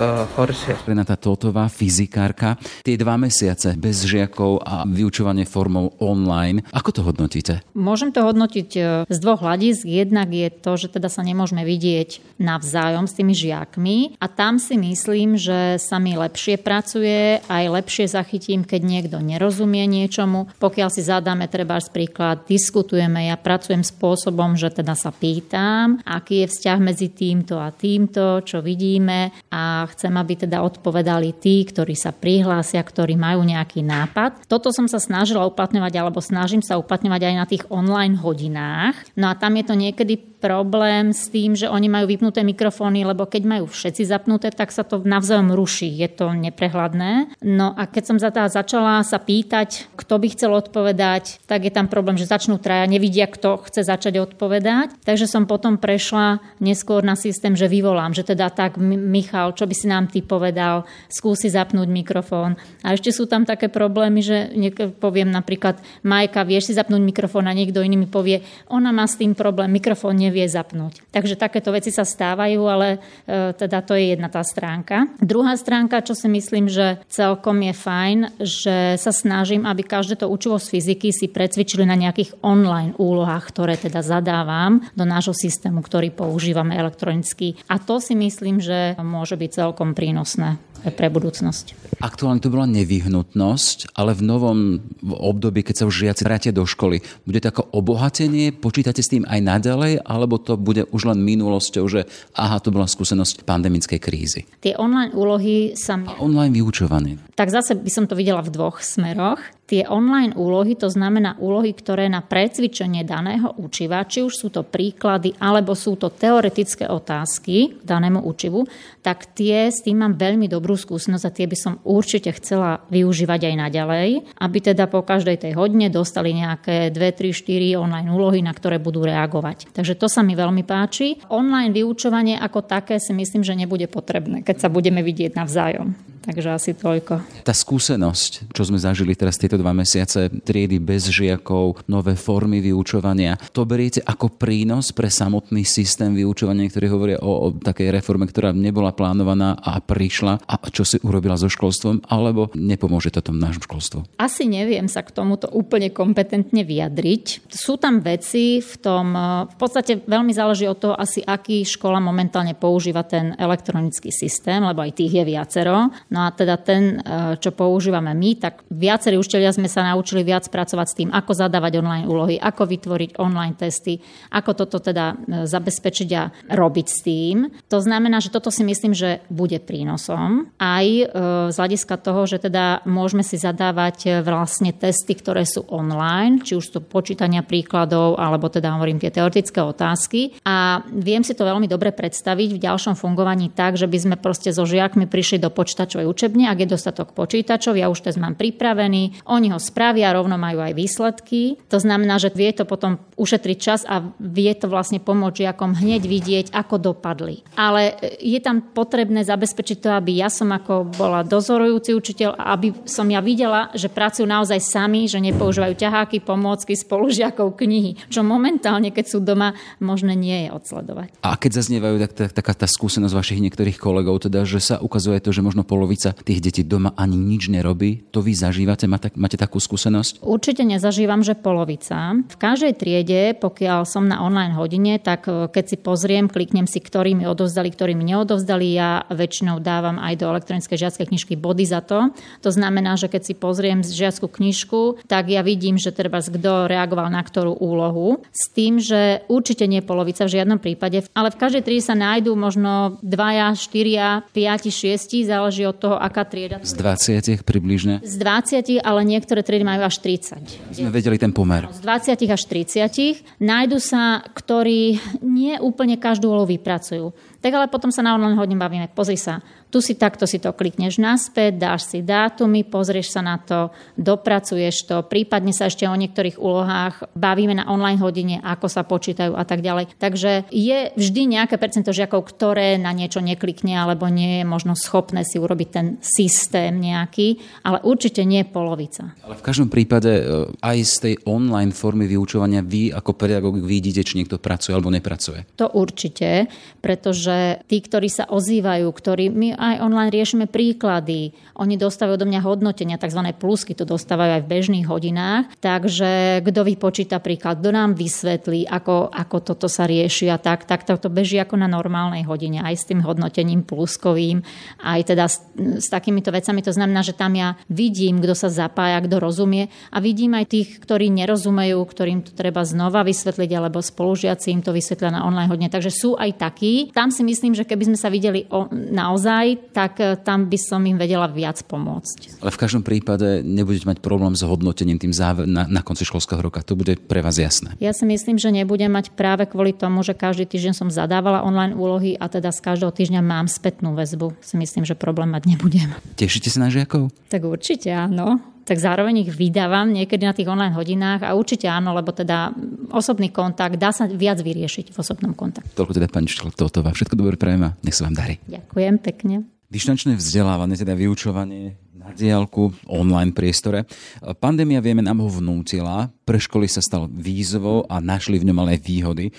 uh, 0.00 0.26
horšie. 0.34 0.74
Renata 0.86 1.14
Totová, 1.14 1.70
fyzikárka, 1.70 2.58
tie 2.82 2.98
dva 2.98 3.14
mesiace 3.20 3.78
bez 3.78 4.04
žiakov 4.04 4.62
a 4.62 4.82
vyučovanie 4.84 5.46
formou 5.46 5.94
online, 6.02 6.66
ako 6.74 6.90
to 6.90 7.00
hodnotíte? 7.06 7.54
Môžem 7.78 8.10
to 8.10 8.24
hodnotiť 8.24 8.68
e, 8.76 8.80
z 9.08 9.18
dvoch 9.20 9.40
hľadisk. 9.40 9.86
Jednak 9.86 10.30
je 10.30 10.48
to, 10.50 10.76
že 10.76 10.92
teda 10.92 11.08
sa 11.08 11.22
nemôžeme 11.24 11.62
vidieť 11.62 12.40
navzájom 12.42 13.06
s 13.06 13.16
tými 13.16 13.34
žiakmi 13.34 14.18
a 14.18 14.26
tam 14.26 14.58
si 14.58 14.76
myslím, 14.76 15.38
že 15.38 15.78
sa 15.78 16.02
mi 16.02 16.18
lepšie 16.18 16.60
pracuje, 16.60 17.40
aj 17.46 17.64
lepšie 17.70 18.10
zachytím, 18.10 18.66
keď 18.66 18.80
niekto 18.82 19.16
nerozumie 19.22 19.86
niečomu. 19.86 20.50
Pokiaľ 20.58 20.88
si 20.90 21.02
zadáme 21.04 21.46
treba 21.48 21.76
príklad, 21.80 22.46
diskutujeme, 22.48 23.28
ja 23.28 23.36
pracujem 23.36 23.84
spôsobom, 23.84 24.56
že 24.58 24.72
teda 24.72 24.96
sa 24.96 25.10
pýtam, 25.14 26.00
aký 26.02 26.44
je 26.44 26.50
vzťah 26.50 26.78
medzi 26.80 27.08
týmto 27.12 27.60
a 27.60 27.70
týmto, 27.70 28.42
čo 28.42 28.64
vidíme 28.64 29.30
a 29.52 29.83
chcem, 29.90 30.12
aby 30.14 30.46
teda 30.46 30.62
odpovedali 30.64 31.36
tí, 31.36 31.64
ktorí 31.66 31.96
sa 31.98 32.14
prihlásia, 32.14 32.80
ktorí 32.80 33.18
majú 33.18 33.44
nejaký 33.44 33.84
nápad. 33.84 34.48
Toto 34.48 34.70
som 34.70 34.88
sa 34.88 35.02
snažila 35.02 35.44
uplatňovať 35.48 35.92
alebo 35.96 36.24
snažím 36.24 36.64
sa 36.64 36.80
uplatňovať 36.80 37.22
aj 37.24 37.34
na 37.34 37.46
tých 37.48 37.64
online 37.68 38.16
hodinách. 38.20 38.96
No 39.18 39.28
a 39.30 39.34
tam 39.34 39.56
je 39.58 39.64
to 39.66 39.74
niekedy 39.74 40.14
problém 40.44 41.16
s 41.16 41.32
tým, 41.32 41.56
že 41.56 41.72
oni 41.72 41.88
majú 41.88 42.04
vypnuté 42.04 42.44
mikrofóny, 42.44 43.08
lebo 43.08 43.24
keď 43.24 43.42
majú 43.48 43.64
všetci 43.64 44.04
zapnuté, 44.04 44.52
tak 44.52 44.76
sa 44.76 44.84
to 44.84 45.00
navzájom 45.00 45.56
ruší. 45.56 45.88
Je 45.88 46.08
to 46.12 46.36
neprehľadné. 46.36 47.40
No 47.40 47.72
a 47.72 47.88
keď 47.88 48.02
som 48.04 48.16
za 48.20 48.28
začala 48.34 49.00
sa 49.00 49.16
pýtať, 49.16 49.88
kto 49.96 50.20
by 50.20 50.28
chcel 50.36 50.52
odpovedať, 50.52 51.40
tak 51.48 51.64
je 51.64 51.72
tam 51.72 51.88
problém, 51.88 52.20
že 52.20 52.28
začnú 52.28 52.60
traja, 52.60 52.84
nevidia, 52.84 53.24
kto 53.24 53.64
chce 53.64 53.88
začať 53.88 54.20
odpovedať. 54.20 55.00
Takže 55.00 55.24
som 55.24 55.48
potom 55.48 55.80
prešla 55.80 56.44
neskôr 56.60 57.00
na 57.00 57.16
systém, 57.16 57.56
že 57.56 57.70
vyvolám, 57.70 58.12
že 58.12 58.26
teda 58.26 58.52
tak, 58.52 58.76
Michal, 58.76 59.56
čo 59.56 59.64
by 59.64 59.73
si 59.74 59.90
nám 59.90 60.08
ty 60.08 60.22
povedal, 60.22 60.86
skúsi 61.10 61.50
zapnúť 61.50 61.90
mikrofón. 61.90 62.56
A 62.80 62.94
ešte 62.94 63.10
sú 63.10 63.26
tam 63.26 63.42
také 63.44 63.68
problémy, 63.68 64.22
že 64.22 64.54
poviem 65.02 65.28
napríklad, 65.28 65.82
Majka, 66.06 66.46
vieš 66.46 66.70
si 66.70 66.78
zapnúť 66.78 67.02
mikrofón 67.02 67.50
a 67.50 67.52
niekto 67.52 67.82
iný 67.82 67.98
mi 67.98 68.08
povie, 68.08 68.40
ona 68.70 68.94
má 68.94 69.04
s 69.04 69.18
tým 69.18 69.34
problém, 69.34 69.74
mikrofón 69.74 70.16
nevie 70.16 70.46
zapnúť. 70.46 71.02
Takže 71.10 71.34
takéto 71.34 71.74
veci 71.74 71.90
sa 71.90 72.06
stávajú, 72.06 72.60
ale 72.64 72.88
e, 73.26 73.52
teda 73.52 73.82
to 73.82 73.98
je 73.98 74.14
jedna 74.14 74.30
tá 74.30 74.40
stránka. 74.46 75.10
Druhá 75.18 75.58
stránka, 75.58 76.00
čo 76.06 76.14
si 76.14 76.30
myslím, 76.30 76.70
že 76.70 77.02
celkom 77.10 77.58
je 77.60 77.74
fajn, 77.74 78.18
že 78.38 78.76
sa 78.96 79.10
snažím, 79.10 79.66
aby 79.66 79.82
každé 79.82 80.22
to 80.22 80.30
učivo 80.30 80.56
z 80.62 80.78
fyziky 80.78 81.10
si 81.10 81.26
precvičili 81.26 81.82
na 81.82 81.98
nejakých 81.98 82.38
online 82.40 82.94
úlohách, 82.96 83.50
ktoré 83.50 83.74
teda 83.74 84.00
zadávam 84.04 84.84
do 84.94 85.02
nášho 85.02 85.34
systému, 85.34 85.82
ktorý 85.82 86.14
používame 86.14 86.78
elektronicky. 86.78 87.58
A 87.66 87.82
to 87.82 87.98
si 87.98 88.14
myslím, 88.14 88.62
že 88.62 88.94
môže 89.02 89.34
byť 89.34 89.50
celkom 89.64 89.96
prínosné 89.96 90.60
pre 90.92 91.08
budúcnosť. 91.08 91.96
Aktuálne 92.02 92.42
to 92.42 92.52
bola 92.52 92.68
nevyhnutnosť, 92.68 93.96
ale 93.96 94.12
v 94.12 94.22
novom 94.26 94.58
období, 95.04 95.64
keď 95.64 95.84
sa 95.84 95.88
už 95.88 96.04
žiaci 96.08 96.22
vrátia 96.26 96.52
do 96.52 96.66
školy, 96.68 97.00
bude 97.24 97.40
ako 97.40 97.70
obohatenie? 97.72 98.52
Počítate 98.52 99.00
s 99.00 99.08
tým 99.08 99.24
aj 99.24 99.40
naďalej, 99.40 100.04
alebo 100.04 100.36
to 100.36 100.60
bude 100.60 100.84
už 100.90 101.08
len 101.08 101.22
minulosťou, 101.24 101.84
že 101.88 102.04
aha, 102.36 102.60
to 102.60 102.74
bola 102.74 102.90
skúsenosť 102.90 103.46
pandemickej 103.46 104.00
krízy? 104.02 104.44
Tie 104.60 104.76
online 104.76 105.14
úlohy 105.16 105.78
sa... 105.78 105.96
A 105.96 106.20
online 106.20 106.52
vyučovanie? 106.52 107.16
Tak 107.38 107.50
zase 107.50 107.78
by 107.78 107.90
som 107.90 108.04
to 108.04 108.18
videla 108.18 108.42
v 108.42 108.52
dvoch 108.52 108.82
smeroch. 108.82 109.40
Tie 109.64 109.80
online 109.88 110.36
úlohy, 110.36 110.76
to 110.76 110.92
znamená 110.92 111.40
úlohy, 111.40 111.72
ktoré 111.72 112.04
na 112.12 112.20
precvičenie 112.20 113.00
daného 113.00 113.56
učiva, 113.56 114.04
či 114.04 114.20
už 114.20 114.36
sú 114.36 114.48
to 114.52 114.60
príklady, 114.60 115.32
alebo 115.40 115.72
sú 115.72 115.96
to 115.96 116.12
teoretické 116.12 116.84
otázky 116.84 117.80
danému 117.80 118.20
učivu, 118.28 118.68
tak 119.00 119.32
tie 119.32 119.72
s 119.72 119.80
tým 119.80 120.04
mám 120.04 120.20
veľmi 120.20 120.52
dobrú 120.52 120.73
skúsenosť 120.76 121.24
a 121.26 121.34
tie 121.34 121.46
by 121.48 121.56
som 121.58 121.72
určite 121.82 122.30
chcela 122.36 122.84
využívať 122.90 123.50
aj 123.50 123.54
naďalej, 123.58 124.08
aby 124.38 124.58
teda 124.60 124.86
po 124.90 125.02
každej 125.02 125.40
tej 125.40 125.52
hodine 125.56 125.88
dostali 125.88 126.34
nejaké 126.36 126.92
2, 126.92 126.98
3, 126.98 127.30
4 127.30 127.80
online 127.80 128.08
úlohy, 128.10 128.44
na 128.44 128.52
ktoré 128.52 128.78
budú 128.78 129.06
reagovať. 129.06 129.72
Takže 129.72 129.94
to 129.98 130.06
sa 130.06 130.20
mi 130.20 130.38
veľmi 130.38 130.62
páči. 130.66 131.22
Online 131.30 131.72
vyučovanie 131.72 132.36
ako 132.38 132.66
také 132.66 133.00
si 133.00 133.16
myslím, 133.16 133.46
že 133.46 133.58
nebude 133.58 133.86
potrebné, 133.88 134.42
keď 134.42 134.66
sa 134.66 134.68
budeme 134.68 135.00
vidieť 135.00 135.34
navzájom. 135.34 136.14
Takže 136.24 136.48
asi 136.56 136.72
toľko. 136.72 137.44
Tá 137.44 137.52
skúsenosť, 137.52 138.48
čo 138.56 138.62
sme 138.64 138.80
zažili 138.80 139.12
teraz 139.12 139.36
tieto 139.36 139.60
dva 139.60 139.76
mesiace, 139.76 140.32
triedy 140.32 140.80
bez 140.80 141.12
žiakov, 141.12 141.84
nové 141.84 142.16
formy 142.16 142.64
vyučovania, 142.64 143.36
to 143.52 143.68
beriete 143.68 144.00
ako 144.00 144.32
prínos 144.32 144.88
pre 144.96 145.12
samotný 145.12 145.68
systém 145.68 146.16
vyučovania, 146.16 146.72
ktorý 146.72 146.86
hovorí 146.88 147.14
o, 147.20 147.28
o 147.28 147.48
takej 147.52 147.92
reforme, 147.92 148.24
ktorá 148.24 148.56
nebola 148.56 148.96
plánovaná 148.96 149.60
a 149.60 149.84
prišla 149.84 150.48
čo 150.70 150.82
si 150.86 150.96
urobila 151.02 151.38
so 151.38 151.50
školstvom, 151.50 152.06
alebo 152.10 152.50
nepomôže 152.54 153.14
to 153.14 153.20
tomu 153.24 153.40
nášmu 153.40 153.66
školstvu? 153.66 153.98
Asi 154.20 154.46
neviem 154.46 154.86
sa 154.90 155.02
k 155.02 155.14
tomuto 155.14 155.50
úplne 155.50 155.90
kompetentne 155.90 156.62
vyjadriť. 156.62 157.48
Sú 157.50 157.76
tam 157.80 158.00
veci 158.00 158.58
v 158.60 158.74
tom, 158.80 159.14
v 159.48 159.56
podstate 159.56 160.02
veľmi 160.04 160.32
záleží 160.34 160.66
od 160.68 160.78
toho 160.78 160.94
asi, 160.94 161.22
aký 161.24 161.64
škola 161.64 161.98
momentálne 161.98 162.54
používa 162.54 163.02
ten 163.04 163.32
elektronický 163.38 164.10
systém, 164.10 164.62
lebo 164.62 164.82
aj 164.84 164.96
tých 164.96 165.12
je 165.20 165.24
viacero. 165.24 165.90
No 166.10 166.26
a 166.26 166.32
teda 166.32 166.60
ten, 166.60 167.00
e, 167.00 167.36
čo 167.38 167.54
používame 167.54 168.12
my, 168.12 168.30
tak 168.38 168.64
viacerí 168.70 169.16
učiteľia 169.18 169.56
sme 169.56 169.68
sa 169.70 169.86
naučili 169.86 170.22
viac 170.22 170.46
pracovať 170.48 170.86
s 170.86 170.96
tým, 170.98 171.10
ako 171.12 171.32
zadávať 171.32 171.80
online 171.80 172.06
úlohy, 172.08 172.36
ako 172.38 172.68
vytvoriť 172.68 173.10
online 173.20 173.56
testy, 173.56 173.98
ako 174.30 174.50
toto 174.54 174.78
teda 174.80 175.14
e, 175.14 175.14
zabezpečiť 175.48 176.08
a 176.14 176.22
robiť 176.54 176.86
s 176.86 176.98
tým. 177.04 177.36
To 177.68 177.78
znamená, 177.80 178.20
že 178.20 178.32
toto 178.32 178.48
si 178.52 178.62
myslím, 178.66 178.92
že 178.96 179.24
bude 179.28 179.58
prínosom 179.60 180.43
aj 180.58 180.86
e, 180.86 181.04
z 181.50 181.56
hľadiska 181.56 181.96
toho, 182.00 182.26
že 182.28 182.42
teda 182.42 182.84
môžeme 182.84 183.22
si 183.24 183.40
zadávať 183.40 184.24
vlastne 184.24 184.72
testy, 184.74 185.16
ktoré 185.16 185.44
sú 185.48 185.64
online, 185.70 186.42
či 186.42 186.56
už 186.58 186.64
sú 186.70 186.78
počítania 186.84 187.44
príkladov, 187.44 188.16
alebo 188.20 188.48
teda 188.50 188.74
hovorím 188.76 189.00
tie 189.00 189.14
teoretické 189.14 189.60
otázky. 189.60 190.36
A 190.44 190.84
viem 190.90 191.22
si 191.22 191.32
to 191.32 191.46
veľmi 191.46 191.68
dobre 191.70 191.94
predstaviť 191.94 192.48
v 192.54 192.62
ďalšom 192.62 192.94
fungovaní 192.98 193.52
tak, 193.52 193.78
že 193.78 193.88
by 193.88 193.98
sme 193.98 194.16
proste 194.18 194.50
so 194.50 194.66
žiakmi 194.66 195.06
prišli 195.06 195.40
do 195.40 195.52
počítačovej 195.52 196.06
učebne, 196.08 196.48
ak 196.48 196.64
je 196.64 196.72
dostatok 196.74 197.16
počítačov, 197.16 197.78
ja 197.78 197.88
už 197.88 198.04
test 198.04 198.20
mám 198.20 198.34
pripravený, 198.34 199.26
oni 199.30 199.48
ho 199.52 199.60
spravia, 199.60 200.14
rovno 200.14 200.36
majú 200.36 200.60
aj 200.60 200.72
výsledky. 200.74 201.56
To 201.70 201.78
znamená, 201.78 202.18
že 202.18 202.34
vie 202.34 202.50
to 202.50 202.66
potom 202.66 202.98
ušetriť 203.14 203.58
čas 203.58 203.80
a 203.86 204.02
vie 204.18 204.50
to 204.58 204.66
vlastne 204.66 204.98
pomôcť 204.98 205.46
žiakom 205.46 205.78
hneď 205.78 206.02
vidieť, 206.06 206.46
ako 206.50 206.92
dopadli. 206.92 207.46
Ale 207.54 207.94
je 208.18 208.38
tam 208.42 208.60
potrebné 208.74 209.22
zabezpečiť 209.22 209.78
to, 209.78 209.90
aby 209.94 210.18
ja 210.18 210.28
som 210.34 210.50
ako 210.50 210.90
bola 210.98 211.22
dozorujúci 211.22 211.94
učiteľ 211.94 212.34
aby 212.34 212.74
som 212.84 213.06
ja 213.06 213.22
videla, 213.22 213.70
že 213.72 213.86
pracujú 213.86 214.26
naozaj 214.26 214.58
sami, 214.58 215.06
že 215.06 215.22
nepoužívajú 215.22 215.74
ťaháky, 215.78 216.18
pomôcky, 216.20 216.74
spolužiakov, 216.74 217.54
knihy, 217.54 217.96
čo 218.10 218.26
momentálne, 218.26 218.90
keď 218.90 219.04
sú 219.06 219.18
doma, 219.22 219.54
možné 219.78 220.18
nie 220.18 220.46
je 220.46 220.48
odsledovať. 220.50 221.08
A 221.22 221.38
keď 221.38 221.50
zaznievajú 221.62 221.96
tak, 222.02 222.12
tak, 222.12 222.30
taká 222.34 222.52
tá 222.54 222.66
skúsenosť 222.66 223.14
vašich 223.14 223.40
niektorých 223.40 223.78
kolegov, 223.78 224.26
teda, 224.26 224.42
že 224.42 224.58
sa 224.58 224.76
ukazuje 224.82 225.22
to, 225.22 225.30
že 225.30 225.44
možno 225.44 225.62
polovica 225.62 226.12
tých 226.12 226.40
detí 226.42 226.62
doma 226.66 226.92
ani 226.98 227.16
nič 227.16 227.52
nerobí, 227.52 228.10
to 228.10 228.24
vy 228.24 228.32
zažívate, 228.34 228.88
máte, 228.90 229.12
máte 229.14 229.38
takú 229.38 229.60
skúsenosť? 229.60 230.24
Určite 230.24 230.66
nezažívam, 230.66 231.22
že 231.22 231.36
polovica. 231.36 232.16
V 232.24 232.36
každej 232.36 232.72
triede, 232.76 233.36
pokiaľ 233.38 233.86
som 233.86 234.08
na 234.08 234.20
online 234.24 234.56
hodine, 234.56 234.96
tak 234.98 235.28
e, 235.28 235.48
keď 235.48 235.64
si 235.64 235.76
pozriem, 235.76 236.26
kliknem 236.26 236.64
si, 236.64 236.80
ktorí 236.80 237.12
mi 237.12 237.28
odovzdali, 237.28 237.68
ktorí 237.70 237.92
mi 237.92 238.08
neodovzdali, 238.08 238.66
ja 238.74 239.04
väčšinou 239.12 239.60
dávam 239.60 240.00
aj 240.00 240.14
do 240.18 240.23
elektronickej 240.30 240.78
žiackej 240.78 241.06
knižky 241.10 241.34
body 241.36 241.64
za 241.66 241.80
to. 241.84 242.12
To 242.40 242.50
znamená, 242.50 242.96
že 242.96 243.10
keď 243.10 243.22
si 243.24 243.34
pozriem 243.34 243.84
žiackú 243.84 244.28
knižku, 244.28 245.04
tak 245.08 245.28
ja 245.28 245.44
vidím, 245.44 245.76
že 245.76 245.92
treba 245.92 246.20
kto 246.24 246.70
reagoval 246.70 247.12
na 247.12 247.20
ktorú 247.20 247.58
úlohu. 247.58 248.24
S 248.32 248.48
tým, 248.52 248.80
že 248.80 249.24
určite 249.28 249.68
nie 249.68 249.84
polovica 249.84 250.24
v 250.24 250.34
žiadnom 250.40 250.58
prípade, 250.60 251.04
ale 251.12 251.28
v 251.32 251.40
každej 251.40 251.62
triede 251.62 251.84
sa 251.84 251.96
nájdú 251.96 252.32
možno 252.34 252.96
dvaja, 253.04 253.52
štyria, 253.54 254.24
piati, 254.32 254.72
šiesti, 254.72 255.26
záleží 255.26 255.68
od 255.68 255.76
toho, 255.76 255.96
aká 255.98 256.24
trieda. 256.24 256.60
Z 256.64 256.76
20 256.78 257.44
približne? 257.44 258.00
Z 258.04 258.16
20, 258.20 258.80
ale 258.80 259.00
niektoré 259.04 259.44
triedy 259.44 259.64
majú 259.64 259.84
až 259.84 260.00
30. 260.00 260.74
Sme 260.74 260.90
vedeli 260.90 261.20
ten 261.20 261.30
pomer. 261.30 261.68
Z 261.70 261.80
20 261.82 262.30
až 262.30 262.42
30 262.46 263.40
nájdu 263.40 263.78
sa, 263.78 264.22
ktorí 264.34 264.98
nie 265.22 265.56
úplne 265.60 265.96
každú 266.00 266.30
úlohu 266.32 266.48
vypracujú. 266.48 267.12
Tak 267.44 267.52
ale 267.52 267.66
potom 267.68 267.92
sa 267.92 268.00
na 268.00 268.16
online 268.16 268.40
hodine 268.40 268.56
bavíme. 268.56 268.88
Pozri 268.96 269.20
sa, 269.20 269.44
tu 269.74 269.82
si 269.82 269.98
takto 269.98 270.22
si 270.22 270.38
to 270.38 270.54
klikneš 270.54 271.02
naspäť, 271.02 271.58
dáš 271.58 271.90
si 271.90 271.98
dátumy, 271.98 272.62
pozrieš 272.62 273.18
sa 273.18 273.26
na 273.26 273.42
to, 273.42 273.74
dopracuješ 273.98 274.86
to, 274.86 275.02
prípadne 275.02 275.50
sa 275.50 275.66
ešte 275.66 275.82
o 275.90 275.98
niektorých 275.98 276.38
úlohách 276.38 277.10
bavíme 277.18 277.58
na 277.58 277.66
online 277.66 277.98
hodine, 277.98 278.38
ako 278.38 278.70
sa 278.70 278.86
počítajú 278.86 279.34
a 279.34 279.42
tak 279.42 279.66
ďalej. 279.66 279.98
Takže 279.98 280.46
je 280.54 280.94
vždy 280.94 281.22
nejaké 281.26 281.58
percento 281.58 281.90
žiakov, 281.90 282.22
ktoré 282.22 282.78
na 282.78 282.94
niečo 282.94 283.18
neklikne 283.18 283.74
alebo 283.74 284.06
nie 284.06 284.38
je 284.38 284.44
možno 284.46 284.78
schopné 284.78 285.26
si 285.26 285.42
urobiť 285.42 285.68
ten 285.74 285.98
systém 285.98 286.78
nejaký, 286.78 287.42
ale 287.66 287.82
určite 287.82 288.22
nie 288.22 288.46
polovica. 288.46 289.10
Ale 289.26 289.34
v 289.34 289.42
každom 289.42 289.74
prípade 289.74 290.22
e, 290.22 290.22
aj 290.62 290.78
z 290.86 290.94
tej 291.02 291.14
online 291.26 291.74
formy 291.74 292.06
vyučovania 292.06 292.62
vy 292.62 292.94
ako 292.94 293.10
pedagóg 293.18 293.58
vidíte, 293.58 294.06
či 294.06 294.22
niekto 294.22 294.38
pracuje 294.38 294.70
alebo 294.70 294.94
nepracuje. 294.94 295.42
To 295.58 295.66
určite, 295.74 296.46
pretože 296.78 297.66
tí, 297.66 297.82
ktorí 297.82 298.06
sa 298.06 298.30
ozývajú, 298.30 298.86
ktorí 298.86 299.34
my 299.34 299.63
aj 299.64 299.80
online 299.80 300.12
riešime 300.12 300.46
príklady. 300.50 301.32
Oni 301.56 301.80
dostávajú 301.80 302.20
do 302.20 302.28
mňa 302.28 302.40
hodnotenia, 302.44 303.00
tzv. 303.00 303.24
plusky, 303.38 303.72
to 303.72 303.88
dostávajú 303.88 304.40
aj 304.40 304.42
v 304.44 304.50
bežných 304.50 304.86
hodinách. 304.90 305.48
Takže 305.62 306.44
kto 306.44 306.60
vypočíta 306.66 307.22
príklad, 307.22 307.62
kto 307.62 307.70
nám 307.72 307.96
vysvetlí, 307.96 308.68
ako, 308.68 309.08
ako 309.08 309.36
toto 309.40 309.66
sa 309.70 309.88
rieši 309.88 310.28
a 310.28 310.36
tak, 310.36 310.66
tak 310.68 310.84
to 310.84 311.08
beží 311.08 311.38
ako 311.40 311.56
na 311.56 311.70
normálnej 311.70 312.26
hodine, 312.26 312.60
aj 312.60 312.74
s 312.74 312.88
tým 312.90 313.00
hodnotením 313.00 313.62
pluskovým, 313.62 314.42
aj 314.82 315.00
teda 315.14 315.30
s, 315.30 315.40
s 315.56 315.86
takýmito 315.88 316.34
vecami. 316.34 316.60
To 316.60 316.74
znamená, 316.74 317.00
že 317.06 317.16
tam 317.16 317.32
ja 317.38 317.54
vidím, 317.70 318.18
kto 318.18 318.34
sa 318.34 318.50
zapája, 318.50 319.00
kto 319.00 319.22
rozumie 319.22 319.70
a 319.94 320.02
vidím 320.02 320.34
aj 320.34 320.50
tých, 320.50 320.68
ktorí 320.82 321.08
nerozumejú, 321.14 321.78
ktorým 321.78 322.26
to 322.26 322.34
treba 322.34 322.66
znova 322.66 323.06
vysvetliť, 323.06 323.50
alebo 323.54 323.78
spolužiaci 323.78 324.50
im 324.50 324.60
to 324.60 324.74
vysvetlia 324.74 325.14
na 325.14 325.22
online 325.22 325.50
hodine. 325.50 325.70
Takže 325.70 325.94
sú 325.94 326.18
aj 326.18 326.42
takí. 326.42 326.90
Tam 326.90 327.14
si 327.14 327.22
myslím, 327.22 327.54
že 327.54 327.62
keby 327.62 327.94
sme 327.94 327.98
sa 327.98 328.10
videli 328.10 328.50
o, 328.50 328.66
naozaj, 328.70 329.53
tak 329.56 329.98
e, 330.00 330.16
tam 330.20 330.46
by 330.46 330.58
som 330.60 330.80
im 330.86 330.96
vedela 330.96 331.26
viac 331.26 331.60
pomôcť. 331.66 332.42
Ale 332.42 332.50
v 332.50 332.60
každom 332.60 332.82
prípade 332.86 333.42
nebudete 333.42 333.88
mať 333.88 333.98
problém 334.00 334.32
s 334.32 334.46
hodnotením 334.46 334.96
tým 334.96 335.12
záver, 335.12 335.44
na, 335.44 335.66
na 335.66 335.82
konci 335.82 336.06
školského 336.06 336.38
roka. 336.38 336.62
To 336.62 336.78
bude 336.78 336.96
pre 337.04 337.20
vás 337.20 337.36
jasné. 337.36 337.74
Ja 337.82 337.92
si 337.92 338.06
myslím, 338.06 338.38
že 338.38 338.54
nebudem 338.54 338.92
mať 338.92 339.12
práve 339.12 339.50
kvôli 339.50 339.74
tomu, 339.74 340.06
že 340.06 340.14
každý 340.14 340.46
týždeň 340.46 340.72
som 340.72 340.88
zadávala 340.88 341.42
online 341.42 341.74
úlohy 341.74 342.14
a 342.14 342.30
teda 342.30 342.54
z 342.54 342.60
každého 342.62 342.94
týždňa 342.94 343.20
mám 343.20 343.50
spätnú 343.50 343.92
väzbu. 343.98 344.38
Si 344.40 344.54
myslím, 344.56 344.86
že 344.86 344.94
problém 344.96 345.28
mať 345.34 345.50
nebudem. 345.50 345.90
Tešíte 346.14 346.48
sa 346.48 346.64
na 346.64 346.68
žiakov? 346.70 347.10
Tak 347.28 347.42
určite 347.42 347.90
áno 347.90 348.53
tak 348.64 348.80
zároveň 348.80 349.28
ich 349.28 349.30
vydávam 349.30 349.92
niekedy 349.92 350.24
na 350.24 350.32
tých 350.32 350.48
online 350.48 350.72
hodinách 350.72 351.22
a 351.22 351.36
určite 351.36 351.68
áno, 351.68 351.92
lebo 351.92 352.10
teda 352.10 352.50
osobný 352.90 353.28
kontakt 353.28 353.76
dá 353.76 353.92
sa 353.92 354.08
viac 354.08 354.40
vyriešiť 354.40 354.90
v 354.90 354.96
osobnom 354.96 355.36
kontakte. 355.36 355.76
Toľko 355.76 355.92
teda 356.00 356.08
pani 356.08 356.26
Štotová. 356.26 356.96
Všetko 356.96 357.14
dobré 357.14 357.36
prajem 357.36 357.68
a 357.68 357.70
nech 357.84 357.94
sa 357.94 358.08
vám 358.08 358.16
darí. 358.16 358.40
Ďakujem 358.48 358.94
pekne. 359.04 359.34
Dištančné 359.68 360.16
vzdelávanie, 360.16 360.80
teda 360.80 360.96
vyučovanie 360.96 361.76
na 362.04 362.12
diálku, 362.12 362.72
online 362.84 363.32
priestore. 363.32 363.88
Pandémia, 364.36 364.84
vieme, 364.84 365.00
nám 365.00 365.24
ho 365.24 365.28
vnútila, 365.32 366.12
pre 366.28 366.36
školy 366.36 366.68
sa 366.68 366.84
stal 366.84 367.08
výzvou 367.08 367.88
a 367.88 367.96
našli 367.96 368.36
v 368.36 368.52
ňom 368.52 368.58
ale 368.60 368.76
výhody. 368.76 369.32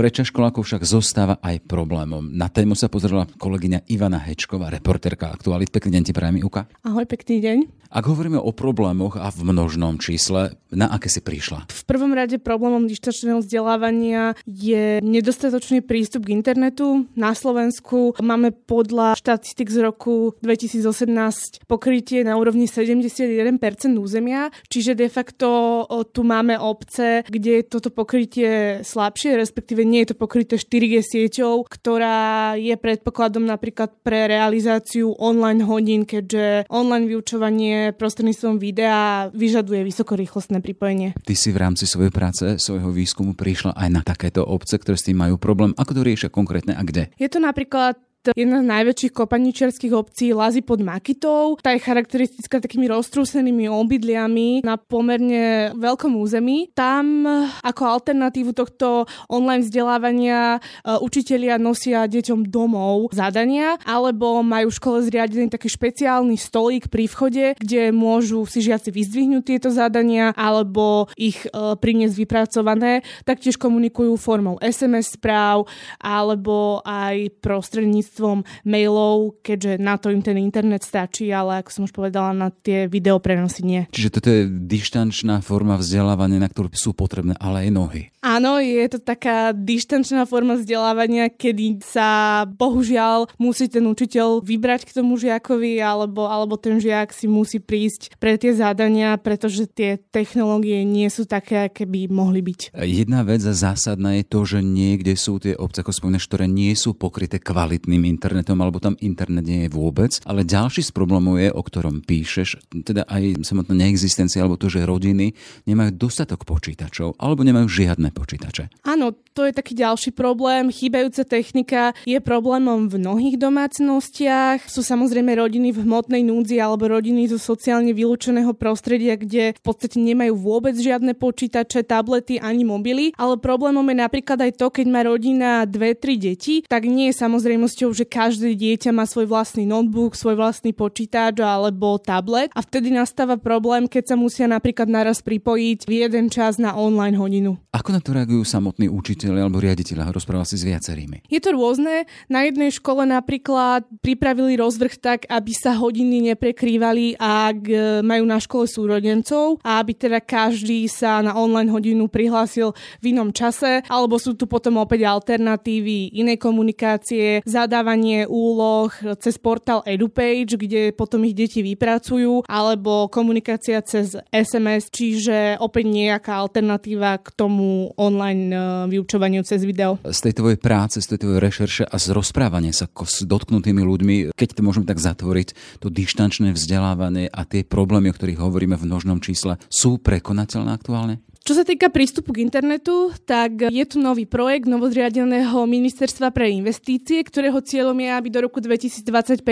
Pre 0.00 0.08
školákov 0.08 0.64
však 0.64 0.88
zostáva 0.88 1.36
aj 1.44 1.60
problémom. 1.68 2.24
Na 2.32 2.48
tému 2.48 2.72
sa 2.72 2.88
pozrela 2.88 3.28
kolegyňa 3.36 3.84
Ivana 3.92 4.16
Hečková, 4.16 4.72
reporterka 4.72 5.28
Aktualit. 5.28 5.68
Pekný 5.68 6.00
deň 6.00 6.04
ti 6.08 6.16
prajem, 6.16 6.40
Uka. 6.40 6.64
Ahoj, 6.88 7.04
pekný 7.04 7.36
deň. 7.44 7.58
Ak 7.90 8.06
hovoríme 8.06 8.38
o 8.38 8.54
problémoch 8.54 9.18
a 9.18 9.34
v 9.34 9.50
množnom 9.50 9.98
čísle, 9.98 10.54
na 10.70 10.86
aké 10.88 11.10
si 11.10 11.18
prišla? 11.18 11.66
V 11.66 11.82
prvom 11.90 12.14
rade 12.14 12.38
problémom 12.38 12.86
dištačného 12.86 13.42
vzdelávania 13.42 14.38
je 14.46 15.02
nedostatočný 15.02 15.82
prístup 15.82 16.30
k 16.30 16.38
internetu. 16.38 17.10
Na 17.18 17.34
Slovensku 17.34 18.14
máme 18.22 18.54
podľa 18.54 19.18
štatistik 19.18 19.74
z 19.74 19.90
roku 19.90 20.38
2018 20.38 21.66
pokrytie 21.66 22.22
na 22.22 22.38
úrovni 22.38 22.70
71% 22.70 23.58
územia, 23.98 24.54
čiže 24.70 24.94
de 24.94 25.10
facto 25.10 25.82
tu 26.14 26.22
máme 26.22 26.62
obce, 26.62 27.26
kde 27.26 27.58
je 27.58 27.62
toto 27.66 27.90
pokrytie 27.90 28.86
slabšie, 28.86 29.34
respektíve 29.34 29.82
nie 29.90 30.06
je 30.06 30.14
to 30.14 30.16
pokryté 30.22 30.54
4G 30.54 31.02
sieťou, 31.02 31.66
ktorá 31.66 32.54
je 32.54 32.78
predpokladom 32.78 33.42
napríklad 33.42 33.90
pre 34.06 34.30
realizáciu 34.30 35.10
online 35.18 35.66
hodín, 35.66 36.06
keďže 36.06 36.70
online 36.70 37.10
vyučovanie 37.10 37.90
prostredníctvom 37.98 38.62
videa 38.62 39.28
vyžaduje 39.34 39.82
vysokorýchlostné 39.82 40.62
pripojenie. 40.62 41.18
Ty 41.18 41.34
si 41.34 41.50
v 41.50 41.58
rámci 41.58 41.90
svojej 41.90 42.14
práce, 42.14 42.56
svojho 42.62 42.94
výskumu 42.94 43.34
prišla 43.34 43.74
aj 43.74 43.88
na 43.90 44.02
takéto 44.06 44.46
obce, 44.46 44.78
ktoré 44.78 44.94
s 44.94 45.10
tým 45.10 45.18
majú 45.18 45.36
problém. 45.36 45.74
Ako 45.74 45.98
to 45.98 46.06
riešia 46.06 46.30
konkrétne 46.30 46.78
a 46.78 46.82
kde? 46.86 47.10
Je 47.18 47.26
to 47.26 47.42
napríklad 47.42 47.98
jedna 48.36 48.60
z 48.60 48.66
najväčších 48.68 49.12
kopaničiarských 49.16 49.92
obcí 49.96 50.36
Lazy 50.36 50.60
pod 50.60 50.84
Makitou. 50.84 51.56
Tá 51.64 51.72
je 51.72 51.80
charakteristická 51.80 52.60
takými 52.60 52.84
roztrúsenými 52.92 53.72
obydliami 53.72 54.60
na 54.60 54.76
pomerne 54.76 55.72
veľkom 55.72 56.20
území. 56.20 56.68
Tam 56.76 57.24
ako 57.64 57.82
alternatívu 57.88 58.52
tohto 58.52 59.08
online 59.32 59.64
vzdelávania 59.64 60.60
e, 60.60 61.00
učitelia 61.00 61.56
nosia 61.56 62.04
deťom 62.04 62.52
domov 62.52 63.08
zadania, 63.16 63.80
alebo 63.88 64.44
majú 64.44 64.68
v 64.68 64.78
škole 64.78 64.98
zriadený 65.00 65.48
taký 65.48 65.72
špeciálny 65.72 66.36
stolík 66.36 66.92
pri 66.92 67.08
vchode, 67.08 67.44
kde 67.56 67.88
môžu 67.88 68.44
si 68.44 68.60
žiaci 68.60 68.92
vyzdvihnúť 68.92 69.44
tieto 69.48 69.72
zadania 69.72 70.36
alebo 70.36 71.08
ich 71.16 71.48
e, 71.48 71.48
priniesť 71.56 72.14
vypracované. 72.20 73.00
Taktiež 73.24 73.56
komunikujú 73.56 74.20
formou 74.20 74.60
SMS 74.60 75.16
správ 75.16 75.64
alebo 75.96 76.84
aj 76.84 77.40
prostredníctvom 77.40 78.09
prostredníctvom 78.10 78.66
mailov, 78.66 79.38
keďže 79.46 79.78
na 79.78 79.94
to 79.96 80.10
im 80.10 80.22
ten 80.22 80.36
internet 80.36 80.82
stačí, 80.82 81.30
ale 81.30 81.62
ako 81.62 81.70
som 81.70 81.82
už 81.86 81.94
povedala, 81.94 82.34
na 82.34 82.50
tie 82.50 82.90
videoprenosy 82.90 83.62
nie. 83.62 83.80
Čiže 83.94 84.10
toto 84.10 84.28
je 84.28 84.50
dištančná 84.50 85.40
forma 85.40 85.78
vzdelávania, 85.78 86.42
na 86.42 86.50
ktorú 86.50 86.74
sú 86.74 86.92
potrebné 86.92 87.38
ale 87.38 87.66
aj 87.66 87.70
nohy. 87.70 88.02
Áno, 88.20 88.60
je 88.60 88.84
to 88.90 88.98
taká 89.00 89.56
dištančná 89.56 90.28
forma 90.28 90.60
vzdelávania, 90.60 91.32
kedy 91.32 91.80
sa 91.80 92.44
bohužiaľ 92.44 93.32
musí 93.40 93.70
ten 93.70 93.86
učiteľ 93.86 94.44
vybrať 94.44 94.84
k 94.84 94.94
tomu 95.00 95.16
žiakovi, 95.16 95.80
alebo, 95.80 96.28
alebo 96.28 96.60
ten 96.60 96.76
žiak 96.76 97.16
si 97.16 97.24
musí 97.24 97.62
prísť 97.62 98.12
pre 98.20 98.36
tie 98.36 98.52
zadania, 98.52 99.16
pretože 99.16 99.64
tie 99.70 99.96
technológie 100.12 100.84
nie 100.84 101.08
sú 101.08 101.24
také, 101.24 101.70
aké 101.70 101.88
by 101.88 102.12
mohli 102.12 102.44
byť. 102.44 102.76
Jedna 102.76 103.24
vec 103.24 103.40
zásadná 103.40 104.20
je 104.20 104.24
to, 104.28 104.40
že 104.44 104.60
niekde 104.60 105.16
sú 105.16 105.40
tie 105.40 105.56
obce, 105.56 105.80
ako 105.80 105.92
spomínaš, 105.96 106.28
ktoré 106.28 106.44
nie 106.44 106.76
sú 106.76 106.92
pokryté 106.92 107.40
kvalitným 107.40 107.99
špatným 108.00 108.16
internetom, 108.16 108.58
alebo 108.64 108.80
tam 108.80 108.96
internet 109.04 109.44
nie 109.44 109.68
je 109.68 109.70
vôbec. 109.76 110.16
Ale 110.24 110.48
ďalší 110.48 110.80
z 110.80 110.90
problémov 110.96 111.36
je, 111.36 111.52
o 111.52 111.60
ktorom 111.60 112.00
píšeš, 112.00 112.72
teda 112.72 113.04
aj 113.04 113.44
samotná 113.44 113.76
neexistencia, 113.76 114.40
alebo 114.40 114.56
to, 114.56 114.72
že 114.72 114.88
rodiny 114.88 115.36
nemajú 115.68 115.92
dostatok 116.00 116.48
počítačov, 116.48 117.20
alebo 117.20 117.44
nemajú 117.44 117.68
žiadne 117.68 118.08
počítače. 118.16 118.72
Áno, 118.88 119.12
to 119.36 119.44
je 119.44 119.52
taký 119.52 119.76
ďalší 119.76 120.10
problém. 120.16 120.72
Chýbajúca 120.72 121.22
technika 121.28 121.82
je 122.08 122.18
problémom 122.18 122.88
v 122.88 122.98
mnohých 122.98 123.36
domácnostiach. 123.36 124.66
Sú 124.66 124.80
samozrejme 124.80 125.36
rodiny 125.36 125.70
v 125.70 125.84
hmotnej 125.84 126.24
núdzi 126.24 126.58
alebo 126.58 126.90
rodiny 126.90 127.30
zo 127.30 127.38
sociálne 127.38 127.92
vylúčeného 127.94 128.56
prostredia, 128.56 129.14
kde 129.14 129.54
v 129.54 129.62
podstate 129.62 130.00
nemajú 130.00 130.34
vôbec 130.34 130.74
žiadne 130.74 131.14
počítače, 131.14 131.86
tablety 131.86 132.40
ani 132.40 132.64
mobily. 132.66 133.12
Ale 133.20 133.38
problémom 133.38 133.84
je 133.86 133.96
napríklad 133.96 134.38
aj 134.40 134.52
to, 134.58 134.66
keď 134.72 134.86
má 134.88 135.00
rodina 135.06 135.62
dve, 135.68 135.94
tri 135.94 136.18
deti, 136.18 136.66
tak 136.66 136.88
nie 136.88 137.12
je 137.12 137.20
samozrejmosťou, 137.20 137.89
že 137.92 138.08
každé 138.08 138.54
dieťa 138.56 138.90
má 138.90 139.04
svoj 139.04 139.30
vlastný 139.30 139.66
notebook, 139.66 140.14
svoj 140.14 140.38
vlastný 140.38 140.74
počítač 140.74 141.42
alebo 141.42 141.98
tablet 141.98 142.50
a 142.54 142.60
vtedy 142.62 142.90
nastáva 142.94 143.36
problém, 143.36 143.86
keď 143.86 144.14
sa 144.14 144.16
musia 144.16 144.46
napríklad 144.46 144.86
naraz 144.90 145.22
pripojiť 145.22 145.86
v 145.86 145.92
jeden 146.06 146.26
čas 146.32 146.56
na 146.56 146.74
online 146.74 147.16
hodinu. 147.16 147.60
Ako 147.70 147.94
na 147.94 148.00
to 148.02 148.10
reagujú 148.16 148.42
samotní 148.42 148.90
učiteľi 148.90 149.46
alebo 149.46 149.62
riaditeľa? 149.62 150.10
Rozprával 150.10 150.46
si 150.46 150.58
s 150.58 150.66
viacerými. 150.66 151.26
Je 151.30 151.38
to 151.38 151.54
rôzne. 151.54 152.04
Na 152.26 152.42
jednej 152.42 152.74
škole 152.74 153.06
napríklad 153.06 153.86
pripravili 154.02 154.58
rozvrh 154.58 154.94
tak, 154.98 155.20
aby 155.30 155.52
sa 155.54 155.78
hodiny 155.78 156.34
neprekrývali, 156.34 157.18
ak 157.20 157.58
e, 157.70 157.76
majú 158.02 158.24
na 158.26 158.42
škole 158.42 158.66
súrodencov 158.66 159.62
a 159.62 159.78
aby 159.78 159.94
teda 159.94 160.18
každý 160.18 160.90
sa 160.90 161.22
na 161.22 161.38
online 161.38 161.70
hodinu 161.70 162.10
prihlásil 162.10 162.74
v 162.98 163.14
inom 163.14 163.30
čase, 163.30 163.86
alebo 163.86 164.18
sú 164.18 164.34
tu 164.34 164.50
potom 164.50 164.82
opäť 164.82 165.06
alternatívy 165.06 166.18
inej 166.18 166.42
komunikácie, 166.42 167.40
zadávanie 167.80 168.28
úloh 168.28 168.92
cez 169.24 169.40
portál 169.40 169.80
EduPage, 169.88 170.60
kde 170.60 170.92
potom 170.92 171.24
ich 171.24 171.32
deti 171.32 171.64
vypracujú, 171.64 172.44
alebo 172.44 173.08
komunikácia 173.08 173.80
cez 173.80 174.20
SMS, 174.28 174.92
čiže 174.92 175.56
opäť 175.56 175.88
nejaká 175.88 176.44
alternatíva 176.44 177.16
k 177.24 177.32
tomu 177.32 177.88
online 177.96 178.52
e, 178.52 178.60
vyučovaniu 178.92 179.40
cez 179.48 179.64
video. 179.64 179.96
Z 180.04 180.28
tej 180.28 180.44
tvojej 180.44 180.60
práce, 180.60 181.00
z 181.00 181.16
tej 181.16 181.24
tvojej 181.24 181.40
rešerše 181.40 181.84
a 181.88 181.96
z 181.96 182.12
rozprávania 182.12 182.76
sa 182.76 182.84
s 182.84 183.24
dotknutými 183.24 183.80
ľuďmi, 183.80 184.36
keď 184.36 184.48
to 184.52 184.60
môžeme 184.60 184.84
tak 184.84 185.00
zatvoriť, 185.00 185.80
to 185.80 185.88
dištančné 185.88 186.52
vzdelávanie 186.52 187.32
a 187.32 187.48
tie 187.48 187.64
problémy, 187.64 188.12
o 188.12 188.16
ktorých 188.16 188.44
hovoríme 188.44 188.76
v 188.76 188.84
množnom 188.84 189.24
čísle, 189.24 189.56
sú 189.72 189.96
prekonateľné 189.96 190.68
aktuálne? 190.68 191.24
Čo 191.50 191.58
sa 191.58 191.66
týka 191.66 191.90
prístupu 191.90 192.30
k 192.30 192.46
internetu, 192.46 193.10
tak 193.26 193.74
je 193.74 193.82
tu 193.82 193.98
nový 193.98 194.22
projekt 194.22 194.70
novozriadeného 194.70 195.66
ministerstva 195.66 196.30
pre 196.30 196.46
investície, 196.46 197.18
ktorého 197.26 197.58
cieľom 197.58 197.98
je, 197.98 198.06
aby 198.06 198.28
do 198.30 198.46
roku 198.46 198.62
2025 198.62 199.42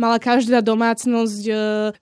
mala 0.00 0.16
každá 0.16 0.64
domácnosť 0.64 1.42
e, 1.44 1.52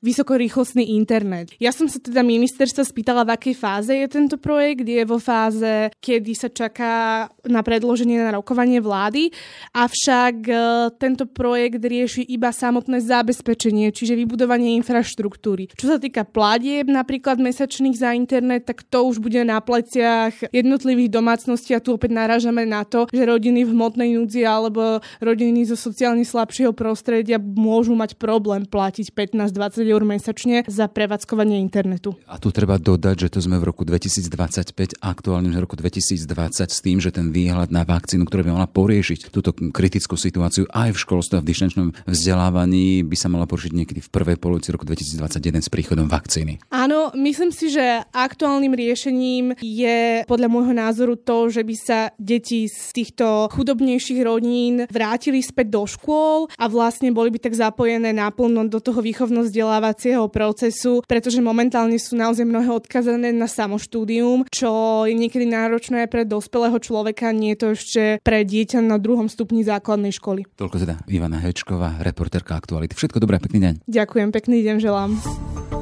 vysokorýchlostný 0.06 0.94
internet. 0.94 1.50
Ja 1.58 1.74
som 1.74 1.90
sa 1.90 1.98
teda 1.98 2.22
ministerstva 2.22 2.86
spýtala, 2.86 3.26
v 3.26 3.34
akej 3.34 3.54
fáze 3.58 3.90
je 3.90 4.06
tento 4.06 4.38
projekt. 4.38 4.86
Je 4.86 5.02
vo 5.02 5.18
fáze, 5.18 5.90
kedy 5.98 6.30
sa 6.38 6.46
čaká 6.46 7.26
na 7.42 7.66
predloženie 7.66 8.22
na 8.22 8.38
rokovanie 8.38 8.78
vlády, 8.78 9.34
avšak 9.74 10.46
e, 10.46 10.54
tento 10.94 11.26
projekt 11.26 11.82
rieši 11.82 12.22
iba 12.22 12.54
samotné 12.54 13.02
zabezpečenie, 13.02 13.90
čiže 13.90 14.14
vybudovanie 14.14 14.78
infraštruktúry. 14.78 15.74
Čo 15.74 15.90
sa 15.90 15.98
týka 15.98 16.22
platieb 16.22 16.86
napríklad 16.86 17.42
mesačných 17.42 17.98
za 17.98 18.14
internet, 18.14 18.70
tak 18.70 18.86
to 18.86 19.10
už 19.10 19.18
bude 19.18 19.39
bude 19.40 19.56
na 19.56 19.64
pleciach 19.64 20.52
jednotlivých 20.52 21.16
domácností 21.16 21.72
a 21.72 21.80
tu 21.80 21.96
opäť 21.96 22.12
narážame 22.12 22.68
na 22.68 22.84
to, 22.84 23.08
že 23.08 23.24
rodiny 23.24 23.64
v 23.64 23.72
hmotnej 23.72 24.20
núdzi 24.20 24.44
alebo 24.44 25.00
rodiny 25.24 25.64
zo 25.64 25.80
sociálne 25.80 26.20
slabšieho 26.28 26.76
prostredia 26.76 27.40
môžu 27.40 27.96
mať 27.96 28.20
problém 28.20 28.68
platiť 28.68 29.16
15-20 29.16 29.88
eur 29.88 30.02
mesačne 30.04 30.60
za 30.68 30.92
prevádzkovanie 30.92 31.56
internetu. 31.56 32.20
A 32.28 32.36
tu 32.36 32.52
treba 32.52 32.76
dodať, 32.76 33.16
že 33.16 33.28
to 33.32 33.40
sme 33.40 33.56
v 33.56 33.72
roku 33.72 33.88
2025, 33.88 35.00
aktuálne 35.00 35.48
v 35.48 35.56
roku 35.56 35.72
2020 35.72 36.20
s 36.68 36.78
tým, 36.84 37.00
že 37.00 37.08
ten 37.08 37.32
výhľad 37.32 37.72
na 37.72 37.88
vakcínu, 37.88 38.28
ktorá 38.28 38.44
by 38.44 38.60
mala 38.60 38.68
poriešiť 38.68 39.32
túto 39.32 39.56
kritickú 39.56 40.20
situáciu 40.20 40.68
aj 40.68 40.92
v 40.92 40.98
školstve 41.00 41.40
a 41.40 41.42
v 41.42 41.48
dištančnom 41.48 41.88
vzdelávaní, 42.04 43.08
by 43.08 43.16
sa 43.16 43.32
mala 43.32 43.48
poriešiť 43.48 43.72
niekedy 43.72 44.04
v 44.04 44.12
prvej 44.12 44.36
polovici 44.36 44.68
roku 44.68 44.84
2021 44.84 45.64
s 45.64 45.72
príchodom 45.72 46.12
vakcíny. 46.12 46.60
Áno, 46.68 47.08
myslím 47.16 47.48
si, 47.48 47.72
že 47.72 48.04
aktuálnym 48.12 48.76
riešením 48.76 49.19
riešením 49.20 49.60
je 49.60 50.24
podľa 50.24 50.48
môjho 50.48 50.72
názoru 50.72 51.14
to, 51.20 51.52
že 51.52 51.60
by 51.60 51.74
sa 51.76 51.98
deti 52.16 52.64
z 52.66 52.90
týchto 52.96 53.52
chudobnejších 53.52 54.20
rodín 54.24 54.88
vrátili 54.88 55.44
späť 55.44 55.76
do 55.76 55.84
škôl 55.84 56.48
a 56.56 56.64
vlastne 56.72 57.12
boli 57.12 57.28
by 57.28 57.38
tak 57.38 57.52
zapojené 57.52 58.16
naplno 58.16 58.64
do 58.64 58.80
toho 58.80 59.04
výchovno-vzdelávacieho 59.04 60.24
procesu, 60.32 61.04
pretože 61.04 61.44
momentálne 61.44 62.00
sú 62.00 62.16
naozaj 62.16 62.48
mnohé 62.48 62.72
odkazané 62.72 63.36
na 63.36 63.44
samoštúdium, 63.44 64.48
čo 64.48 65.04
je 65.04 65.12
niekedy 65.12 65.44
náročné 65.44 66.08
pre 66.08 66.24
dospelého 66.24 66.80
človeka, 66.80 67.36
nie 67.36 67.52
je 67.52 67.58
to 67.60 67.66
ešte 67.76 68.02
pre 68.24 68.40
dieťa 68.46 68.80
na 68.80 68.96
druhom 68.96 69.28
stupni 69.28 69.60
základnej 69.60 70.16
školy. 70.16 70.48
Toľko 70.56 70.76
teda 70.80 70.94
Ivana 71.12 71.42
Hečková, 71.44 72.00
reporterka 72.00 72.56
Aktuality. 72.56 72.96
Všetko 72.96 73.20
dobré, 73.20 73.36
pekný 73.36 73.60
deň. 73.60 73.74
Ďakujem, 73.84 74.28
pekný 74.32 74.64
deň 74.64 74.76
želám. 74.80 75.79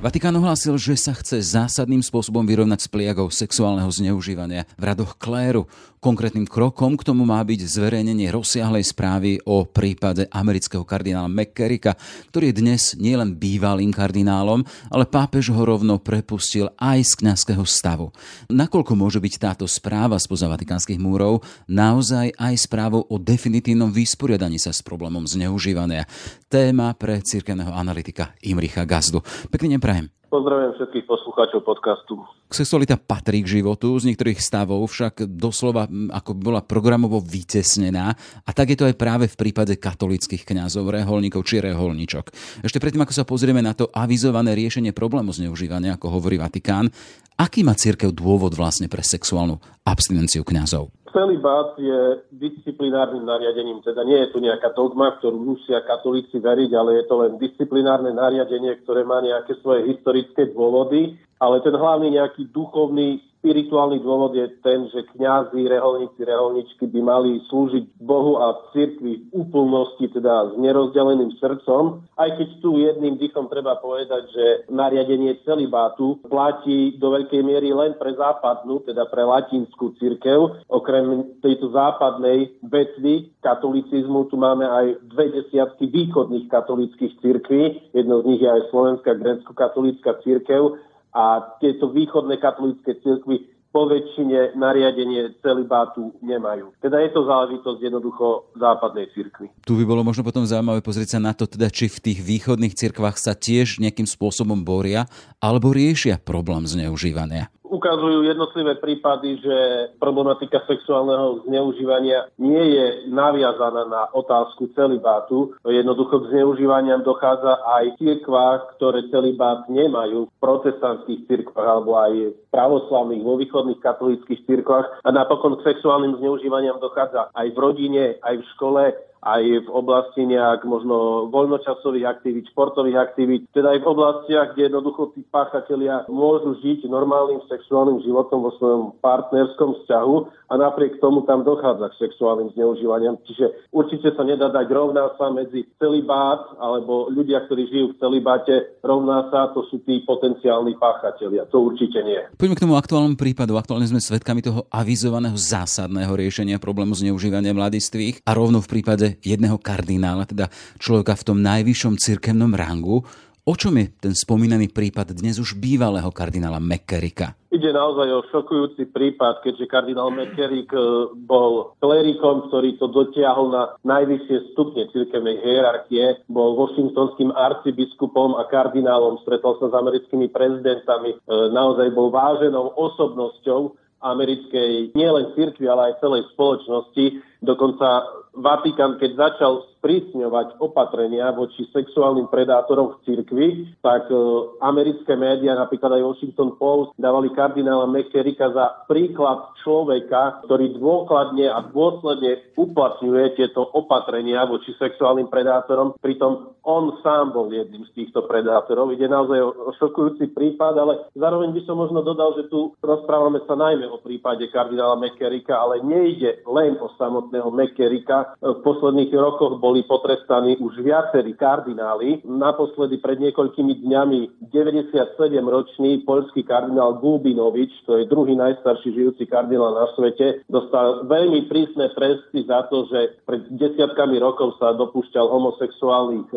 Vatikán 0.00 0.32
ohlásil, 0.32 0.80
že 0.80 0.96
sa 0.96 1.12
chce 1.12 1.44
zásadným 1.44 2.00
spôsobom 2.00 2.40
vyrovnať 2.48 2.80
s 2.80 2.88
pliagou 2.88 3.28
sexuálneho 3.28 3.92
zneužívania 3.92 4.64
v 4.80 4.88
radoch 4.88 5.20
kléru. 5.20 5.68
Konkrétnym 6.00 6.48
krokom 6.48 6.96
k 6.96 7.04
tomu 7.04 7.28
má 7.28 7.44
byť 7.44 7.60
zverejnenie 7.60 8.32
rozsiahlej 8.32 8.88
správy 8.88 9.36
o 9.44 9.68
prípade 9.68 10.24
amerického 10.32 10.80
kardinála 10.80 11.28
McCarricka, 11.28 11.92
ktorý 12.32 12.48
je 12.48 12.58
dnes 12.64 12.82
nielen 12.96 13.36
bývalým 13.36 13.92
kardinálom, 13.92 14.64
ale 14.88 15.04
pápež 15.04 15.52
ho 15.52 15.60
rovno 15.60 16.00
prepustil 16.00 16.72
aj 16.80 17.04
z 17.04 17.12
kňazského 17.20 17.60
stavu. 17.68 18.08
Nakoľko 18.48 18.96
môže 18.96 19.20
byť 19.20 19.34
táto 19.36 19.68
správa 19.68 20.16
spoza 20.16 20.48
vatikánskych 20.48 20.96
múrov 20.96 21.44
naozaj 21.68 22.32
aj 22.32 22.54
správou 22.56 23.04
o 23.04 23.20
definitívnom 23.20 23.92
vysporiadaní 23.92 24.56
sa 24.56 24.72
s 24.72 24.80
problémom 24.80 25.28
zneužívania? 25.28 26.08
Téma 26.48 26.96
pre 26.96 27.20
cirkevného 27.20 27.76
analytika 27.76 28.32
Imricha 28.40 28.88
Gazdu. 28.88 29.20
Pekný 29.52 29.76
deň 29.76 29.82
prajem. 29.84 30.19
Pozdravujem 30.30 30.78
všetkých 30.78 31.10
poslucháčov 31.10 31.66
podcastu. 31.66 32.22
Sexualita 32.54 32.94
patrí 32.94 33.42
k 33.42 33.58
životu, 33.58 33.90
z 33.98 34.14
niektorých 34.14 34.38
stavov 34.38 34.86
však 34.86 35.26
doslova 35.26 35.90
ako 35.90 36.38
bola 36.38 36.62
programovo 36.62 37.18
vytesnená 37.18 38.14
a 38.46 38.50
tak 38.54 38.70
je 38.70 38.78
to 38.78 38.86
aj 38.86 38.94
práve 38.94 39.26
v 39.26 39.34
prípade 39.34 39.74
katolických 39.74 40.46
kňazov, 40.46 40.86
reholníkov 40.94 41.42
či 41.42 41.58
reholničok. 41.58 42.30
Ešte 42.62 42.78
predtým, 42.78 43.02
ako 43.02 43.10
sa 43.10 43.26
pozrieme 43.26 43.58
na 43.58 43.74
to 43.74 43.90
avizované 43.90 44.54
riešenie 44.54 44.94
problému 44.94 45.34
zneužívania, 45.34 45.98
ako 45.98 46.22
hovorí 46.22 46.38
Vatikán, 46.38 46.94
aký 47.34 47.66
má 47.66 47.74
církev 47.74 48.14
dôvod 48.14 48.54
vlastne 48.54 48.86
pre 48.86 49.02
sexuálnu 49.02 49.58
abstinenciu 49.82 50.46
kňazov? 50.46 50.94
Celibát 51.10 51.74
je 51.74 52.22
disciplinárnym 52.30 53.26
nariadením, 53.26 53.82
teda 53.82 54.06
nie 54.06 54.14
je 54.22 54.30
tu 54.30 54.38
nejaká 54.38 54.70
dogma, 54.74 55.18
ktorú 55.18 55.42
musia 55.42 55.82
katolíci 55.82 56.38
veriť, 56.38 56.70
ale 56.70 57.02
je 57.02 57.04
to 57.10 57.14
len 57.18 57.32
disciplinárne 57.34 58.14
nariadenie, 58.14 58.78
ktoré 58.86 59.02
má 59.02 59.18
nejaké 59.18 59.58
svoje 59.58 59.90
historické 59.90 60.54
dôvody, 60.54 61.18
ale 61.42 61.62
ten 61.66 61.74
hlavný 61.74 62.14
nejaký 62.14 62.54
duchovný 62.54 63.29
spirituálny 63.40 64.04
dôvod 64.04 64.36
je 64.36 64.46
ten, 64.60 64.84
že 64.92 65.08
kňazi, 65.16 65.64
reholníci, 65.64 66.20
reholničky 66.20 66.84
by 66.92 67.00
mali 67.00 67.40
slúžiť 67.48 67.96
Bohu 68.04 68.36
a 68.36 68.68
cirkvi 68.76 69.24
v 69.24 69.24
úplnosti, 69.32 70.04
teda 70.12 70.52
s 70.52 70.60
nerozdeleným 70.60 71.32
srdcom. 71.40 72.04
Aj 72.20 72.30
keď 72.36 72.48
tu 72.60 72.76
jedným 72.76 73.16
dýchom 73.16 73.48
treba 73.48 73.80
povedať, 73.80 74.28
že 74.30 74.44
nariadenie 74.68 75.40
celibátu 75.48 76.20
platí 76.28 77.00
do 77.00 77.16
veľkej 77.16 77.40
miery 77.40 77.72
len 77.72 77.96
pre 77.96 78.12
západnú, 78.12 78.84
teda 78.84 79.08
pre 79.08 79.24
latinskú 79.24 79.96
cirkev. 79.96 80.60
Okrem 80.68 81.40
tejto 81.40 81.72
západnej 81.72 82.52
vetvy 82.68 83.32
katolicizmu 83.40 84.28
tu 84.28 84.36
máme 84.36 84.68
aj 84.68 85.00
dve 85.16 85.32
desiatky 85.32 85.88
východných 85.88 86.52
katolických 86.52 87.16
cirkví. 87.24 87.88
Jedno 87.96 88.20
z 88.20 88.24
nich 88.28 88.40
je 88.44 88.50
aj 88.52 88.68
Slovenská 88.68 89.16
grécko-katolícka 89.16 90.20
cirkev 90.20 90.76
a 91.10 91.56
tieto 91.58 91.90
východné 91.90 92.38
katolícke 92.38 92.98
cirkvy 93.02 93.50
po 93.70 93.86
väčšine 93.86 94.58
nariadenie 94.58 95.38
celibátu 95.38 96.10
nemajú. 96.26 96.74
Teda 96.82 96.98
je 97.06 97.10
to 97.14 97.22
záležitosť 97.22 97.78
jednoducho 97.78 98.50
západnej 98.58 99.06
cirkvi. 99.14 99.46
Tu 99.62 99.78
by 99.78 99.84
bolo 99.86 100.02
možno 100.02 100.26
potom 100.26 100.42
zaujímavé 100.42 100.82
pozrieť 100.82 101.18
sa 101.18 101.20
na 101.22 101.30
to, 101.30 101.46
teda, 101.46 101.70
či 101.70 101.86
v 101.86 102.02
tých 102.02 102.18
východných 102.18 102.74
cirkvách 102.74 103.14
sa 103.14 103.38
tiež 103.38 103.78
nejakým 103.78 104.10
spôsobom 104.10 104.66
boria 104.66 105.06
alebo 105.38 105.70
riešia 105.70 106.18
problém 106.18 106.66
zneužívania. 106.66 107.46
Ukazujú 107.70 108.26
jednotlivé 108.26 108.74
prípady, 108.82 109.38
že 109.38 109.56
problematika 110.02 110.58
sexuálneho 110.66 111.46
zneužívania 111.46 112.26
nie 112.42 112.74
je 112.74 112.86
naviazaná 113.08 113.86
na 113.86 114.02
otázku 114.10 114.74
celibátu. 114.74 115.54
Jednoducho 115.62 116.26
k 116.26 116.34
zneužívaniam 116.34 117.06
dochádza 117.06 117.62
aj 117.62 117.94
v 117.94 117.98
cirkvách, 118.02 118.60
ktoré 118.76 119.06
celibát 119.14 119.70
nemajú, 119.70 120.26
v 120.26 120.34
protestantských 120.42 121.30
cirkvách 121.30 121.68
alebo 121.70 121.94
aj 121.96 122.12
v 122.34 122.38
pravoslavných, 122.50 123.22
vo 123.22 123.38
východných 123.38 123.80
katolických 123.80 124.44
cirkvách. 124.50 125.06
A 125.06 125.08
napokon 125.14 125.54
k 125.62 125.70
sexuálnym 125.70 126.18
zneužívaniam 126.18 126.82
dochádza 126.82 127.30
aj 127.32 127.46
v 127.54 127.58
rodine, 127.58 128.04
aj 128.26 128.34
v 128.42 128.48
škole, 128.58 128.82
aj 129.20 129.42
v 129.66 129.68
oblasti 129.68 130.24
nejak 130.24 130.64
možno 130.64 131.28
voľnočasových 131.28 132.08
aktivít, 132.08 132.48
športových 132.52 132.96
aktivít, 132.96 133.42
teda 133.52 133.76
aj 133.76 133.80
v 133.84 133.90
oblastiach, 133.92 134.48
kde 134.56 134.72
jednoducho 134.72 135.12
tí 135.12 135.20
páchatelia 135.28 136.08
môžu 136.08 136.56
žiť 136.64 136.88
normálnym 136.88 137.44
sexuálnym 137.46 138.00
životom 138.00 138.40
vo 138.40 138.52
svojom 138.56 138.82
partnerskom 139.04 139.76
vzťahu 139.84 140.16
a 140.50 140.54
napriek 140.58 140.98
tomu 140.98 141.22
tam 141.28 141.44
dochádza 141.44 141.92
k 141.94 142.00
sexuálnym 142.08 142.50
zneužívaniam. 142.56 143.20
Čiže 143.28 143.70
určite 143.70 144.10
sa 144.16 144.24
nedá 144.24 144.48
dať 144.48 144.66
rovná 144.72 145.12
sa 145.14 145.28
medzi 145.30 145.68
celibát 145.76 146.56
alebo 146.58 147.12
ľudia, 147.12 147.44
ktorí 147.44 147.68
žijú 147.70 147.86
v 147.94 147.98
celibáte, 148.00 148.54
rovná 148.82 149.28
sa, 149.30 149.52
to 149.52 149.68
sú 149.68 149.84
tí 149.84 150.02
potenciálni 150.02 150.74
páchatelia. 150.80 151.44
To 151.52 151.70
určite 151.70 152.00
nie. 152.02 152.18
Poďme 152.34 152.56
k 152.56 152.64
tomu 152.66 152.74
aktuálnemu 152.74 153.14
prípadu. 153.20 153.54
Aktuálne 153.60 153.86
sme 153.86 154.02
svedkami 154.02 154.40
toho 154.40 154.66
avizovaného 154.72 155.36
zásadného 155.36 156.10
riešenia 156.16 156.58
problému 156.58 156.96
zneužívania 156.96 157.54
mladistvých 157.54 158.24
a 158.26 158.34
rovno 158.34 158.58
v 158.58 158.70
prípade 158.70 159.09
jedného 159.18 159.58
kardinála, 159.58 160.30
teda 160.30 160.46
človeka 160.78 161.18
v 161.18 161.26
tom 161.26 161.38
najvyššom 161.42 161.98
cirkevnom 161.98 162.54
rangu. 162.54 163.02
O 163.48 163.56
čom 163.56 163.74
je 163.80 163.90
ten 163.98 164.14
spomínaný 164.14 164.70
prípad 164.70 165.16
dnes 165.16 165.40
už 165.40 165.58
bývalého 165.58 166.12
kardinála 166.12 166.62
McCarricka? 166.62 167.34
Ide 167.50 167.74
naozaj 167.74 168.08
o 168.14 168.22
šokujúci 168.30 168.94
prípad, 168.94 169.42
keďže 169.42 169.66
kardinál 169.66 170.14
McCarrick 170.14 170.70
e, 170.70 171.10
bol 171.26 171.74
klerikom, 171.82 172.46
ktorý 172.46 172.78
to 172.78 172.86
dotiahol 172.92 173.50
na 173.50 173.74
najvyššie 173.82 174.54
stupne 174.54 174.86
cirkevnej 174.94 175.42
hierarchie, 175.42 176.22
bol 176.30 176.54
washingtonským 176.54 177.34
arcibiskupom 177.34 178.38
a 178.38 178.46
kardinálom, 178.46 179.18
stretol 179.26 179.58
sa 179.58 179.66
s 179.66 179.74
americkými 179.74 180.30
prezidentami, 180.30 181.16
e, 181.16 181.50
naozaj 181.50 181.90
bol 181.90 182.14
váženou 182.14 182.76
osobnosťou 182.76 183.74
americkej 184.00 184.96
nielen 184.96 185.34
cirkvi, 185.36 185.66
ale 185.68 185.92
aj 185.92 186.00
celej 186.00 186.28
spoločnosti. 186.32 187.20
Dokonca 187.44 187.88
Vatikán, 188.30 188.94
keď 189.02 189.10
začal 189.18 189.66
sprísňovať 189.80 190.60
opatrenia 190.60 191.32
voči 191.32 191.64
sexuálnym 191.72 192.28
predátorom 192.28 192.94
v 192.94 192.96
cirkvi, 193.08 193.48
tak 193.80 194.12
e, 194.12 194.14
americké 194.60 195.16
médiá, 195.16 195.56
napríklad 195.56 195.96
aj 195.96 196.04
Washington 196.04 196.54
Post, 196.60 196.92
dávali 197.00 197.32
kardinála 197.32 197.88
McCarricka 197.88 198.52
za 198.52 198.84
príklad 198.84 199.56
človeka, 199.64 200.44
ktorý 200.44 200.76
dôkladne 200.76 201.48
a 201.48 201.64
dôsledne 201.72 202.52
uplatňuje 202.60 203.40
tieto 203.40 203.64
opatrenia 203.72 204.44
voči 204.44 204.76
sexuálnym 204.76 205.32
predátorom. 205.32 205.96
Pritom 205.96 206.60
on 206.60 207.00
sám 207.00 207.32
bol 207.32 207.48
jedným 207.48 207.88
z 207.88 208.04
týchto 208.04 208.28
predátorov. 208.28 208.92
Ide 208.92 209.08
naozaj 209.08 209.40
o 209.40 209.72
šokujúci 209.80 210.36
prípad, 210.36 210.74
ale 210.76 211.08
zároveň 211.16 211.56
by 211.56 211.60
som 211.64 211.80
možno 211.80 212.04
dodal, 212.04 212.36
že 212.36 212.52
tu 212.52 212.76
rozprávame 212.84 213.40
sa 213.48 213.56
najmä 213.56 213.88
o 213.88 213.96
prípade 213.96 214.44
kardinála 214.52 215.00
McCarricka, 215.00 215.56
ale 215.56 215.80
nejde 215.80 216.44
len 216.44 216.76
o 216.76 216.92
samotného 217.00 217.48
McCarricka. 217.48 218.29
V 218.38 218.60
posledných 218.62 219.10
rokoch 219.16 219.58
bol 219.58 219.70
boli 219.70 219.86
potrestaní 219.86 220.58
už 220.58 220.82
viacerí 220.82 221.38
kardináli. 221.38 222.26
Naposledy 222.26 222.98
pred 222.98 223.22
niekoľkými 223.22 223.86
dňami 223.86 224.50
97-ročný 224.50 226.02
poľský 226.02 226.42
kardinál 226.42 226.98
Gulbinovič, 226.98 227.86
to 227.86 228.02
je 228.02 228.10
druhý 228.10 228.34
najstarší 228.34 228.90
žijúci 228.90 229.30
kardinál 229.30 229.78
na 229.78 229.86
svete, 229.94 230.42
dostal 230.50 231.06
veľmi 231.06 231.46
prísne 231.46 231.86
tresty 231.94 232.42
za 232.50 232.66
to, 232.66 232.90
že 232.90 233.22
pred 233.22 233.46
desiatkami 233.54 234.18
rokov 234.18 234.58
sa 234.58 234.74
dopúšťal 234.74 235.30
homosexuálnych 235.30 236.26
e, 236.34 236.36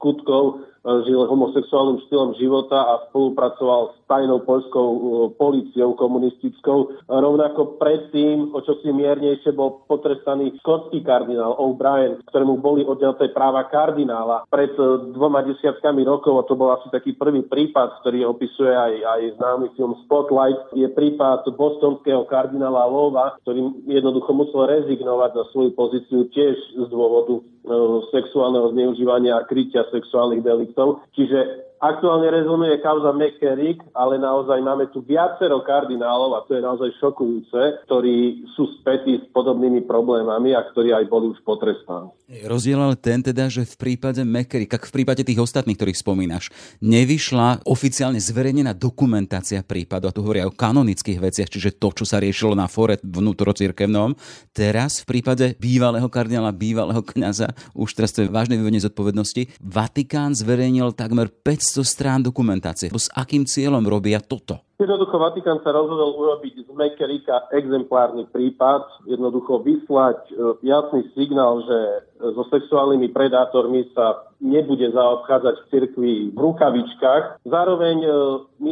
skutkov 0.00 0.64
žil 0.80 1.28
homosexuálnym 1.28 2.00
štýlom 2.08 2.32
života 2.40 2.80
a 2.80 3.04
spolupracoval 3.12 3.92
s 3.92 3.96
tajnou 4.08 4.40
poľskou 4.48 4.86
uh, 4.88 5.02
policiou 5.36 5.92
komunistickou. 5.92 7.04
Rovnako 7.04 7.76
predtým, 7.76 8.48
o 8.56 8.58
čo 8.64 8.80
si 8.80 8.88
miernejšie, 8.88 9.52
bol 9.52 9.84
potrestaný 9.84 10.56
skotský 10.64 11.04
kardinál 11.04 11.19
O'Brien, 11.60 12.20
ktorému 12.28 12.60
boli 12.60 12.82
odňaté 12.82 13.30
práva 13.30 13.64
kardinála 13.68 14.44
pred 14.50 14.72
uh, 14.76 15.12
dvoma 15.12 15.44
desiatkami 15.46 16.04
rokov, 16.04 16.40
a 16.40 16.46
to 16.48 16.58
bol 16.58 16.74
asi 16.74 16.88
taký 16.90 17.16
prvý 17.16 17.44
prípad, 17.46 18.00
ktorý 18.02 18.28
opisuje 18.28 18.72
aj, 18.72 18.94
aj 19.04 19.20
známy 19.38 19.66
film 19.78 19.94
Spotlight, 20.04 20.72
je 20.74 20.88
prípad 20.90 21.46
bostonského 21.54 22.26
kardinála 22.26 22.88
Lova, 22.90 23.38
ktorý 23.46 23.86
jednoducho 23.86 24.30
musel 24.34 24.66
rezignovať 24.68 25.30
na 25.36 25.44
svoju 25.54 25.70
pozíciu 25.78 26.26
tiež 26.32 26.56
z 26.76 26.86
dôvodu 26.90 27.38
uh, 27.38 28.02
sexuálneho 28.10 28.72
zneužívania 28.74 29.38
a 29.38 29.46
krytia 29.46 29.86
sexuálnych 29.88 30.42
deliktov. 30.44 31.04
Čiže 31.14 31.69
Aktuálne 31.80 32.28
rezonuje 32.28 32.76
kauza 32.84 33.08
McCarrick, 33.16 33.80
ale 33.96 34.20
naozaj 34.20 34.60
máme 34.60 34.92
tu 34.92 35.00
viacero 35.00 35.64
kardinálov, 35.64 36.36
a 36.36 36.44
to 36.44 36.52
je 36.52 36.60
naozaj 36.60 36.92
šokujúce, 37.00 37.88
ktorí 37.88 38.44
sú 38.52 38.68
spätí 38.76 39.16
s 39.16 39.24
podobnými 39.32 39.88
problémami 39.88 40.52
a 40.52 40.60
ktorí 40.60 40.92
aj 40.92 41.08
boli 41.08 41.32
už 41.32 41.40
potrestaní. 41.40 42.12
Rozdiel 42.44 42.76
ale 42.76 43.00
ten 43.00 43.24
teda, 43.24 43.48
že 43.48 43.64
v 43.64 43.80
prípade 43.80 44.20
McCarrick, 44.28 44.76
ak 44.76 44.92
v 44.92 45.00
prípade 45.00 45.24
tých 45.24 45.40
ostatných, 45.40 45.80
ktorých 45.80 45.96
spomínaš, 46.04 46.52
nevyšla 46.84 47.64
oficiálne 47.64 48.20
zverejnená 48.20 48.76
dokumentácia 48.76 49.64
prípadu, 49.64 50.04
a 50.04 50.12
tu 50.12 50.20
hovoria 50.20 50.44
o 50.44 50.52
kanonických 50.52 51.16
veciach, 51.16 51.48
čiže 51.48 51.80
to, 51.80 51.96
čo 51.96 52.04
sa 52.04 52.20
riešilo 52.20 52.52
na 52.52 52.68
fore 52.68 53.00
vnútorocirkevnom. 53.00 54.20
Teraz 54.52 55.00
v 55.00 55.16
prípade 55.16 55.56
bývalého 55.56 56.12
kardinála, 56.12 56.52
bývalého 56.52 57.00
kňaza, 57.00 57.56
už 57.72 57.88
teraz 57.96 58.12
to 58.12 58.20
je 58.20 58.28
vážne 58.28 58.60
vyvodenie 58.60 58.84
zodpovednosti, 58.84 59.56
Vatikán 59.64 60.36
zverejnil 60.36 60.92
takmer 60.92 61.32
500 61.32 61.69
200 61.70 61.86
strán 61.86 62.20
dokumentácie. 62.26 62.90
S 62.90 63.06
akým 63.14 63.46
cieľom 63.46 63.86
robia 63.86 64.18
toto? 64.18 64.69
Jednoducho 64.80 65.20
Vatikán 65.20 65.60
sa 65.60 65.76
rozhodol 65.76 66.16
urobiť 66.16 66.64
z 66.64 66.70
Mekerika 66.72 67.52
exemplárny 67.52 68.24
prípad, 68.32 68.88
jednoducho 69.04 69.60
vyslať 69.60 70.32
e, 70.32 70.56
jasný 70.64 71.04
signál, 71.12 71.60
že 71.68 72.08
so 72.20 72.44
sexuálnymi 72.48 73.12
predátormi 73.12 73.88
sa 73.96 74.28
nebude 74.40 74.88
zaobchádzať 74.88 75.54
v 75.56 75.68
cirkvi 75.68 76.14
v 76.32 76.38
rukavičkách. 76.38 77.44
Zároveň 77.44 77.96
e, 78.00 78.08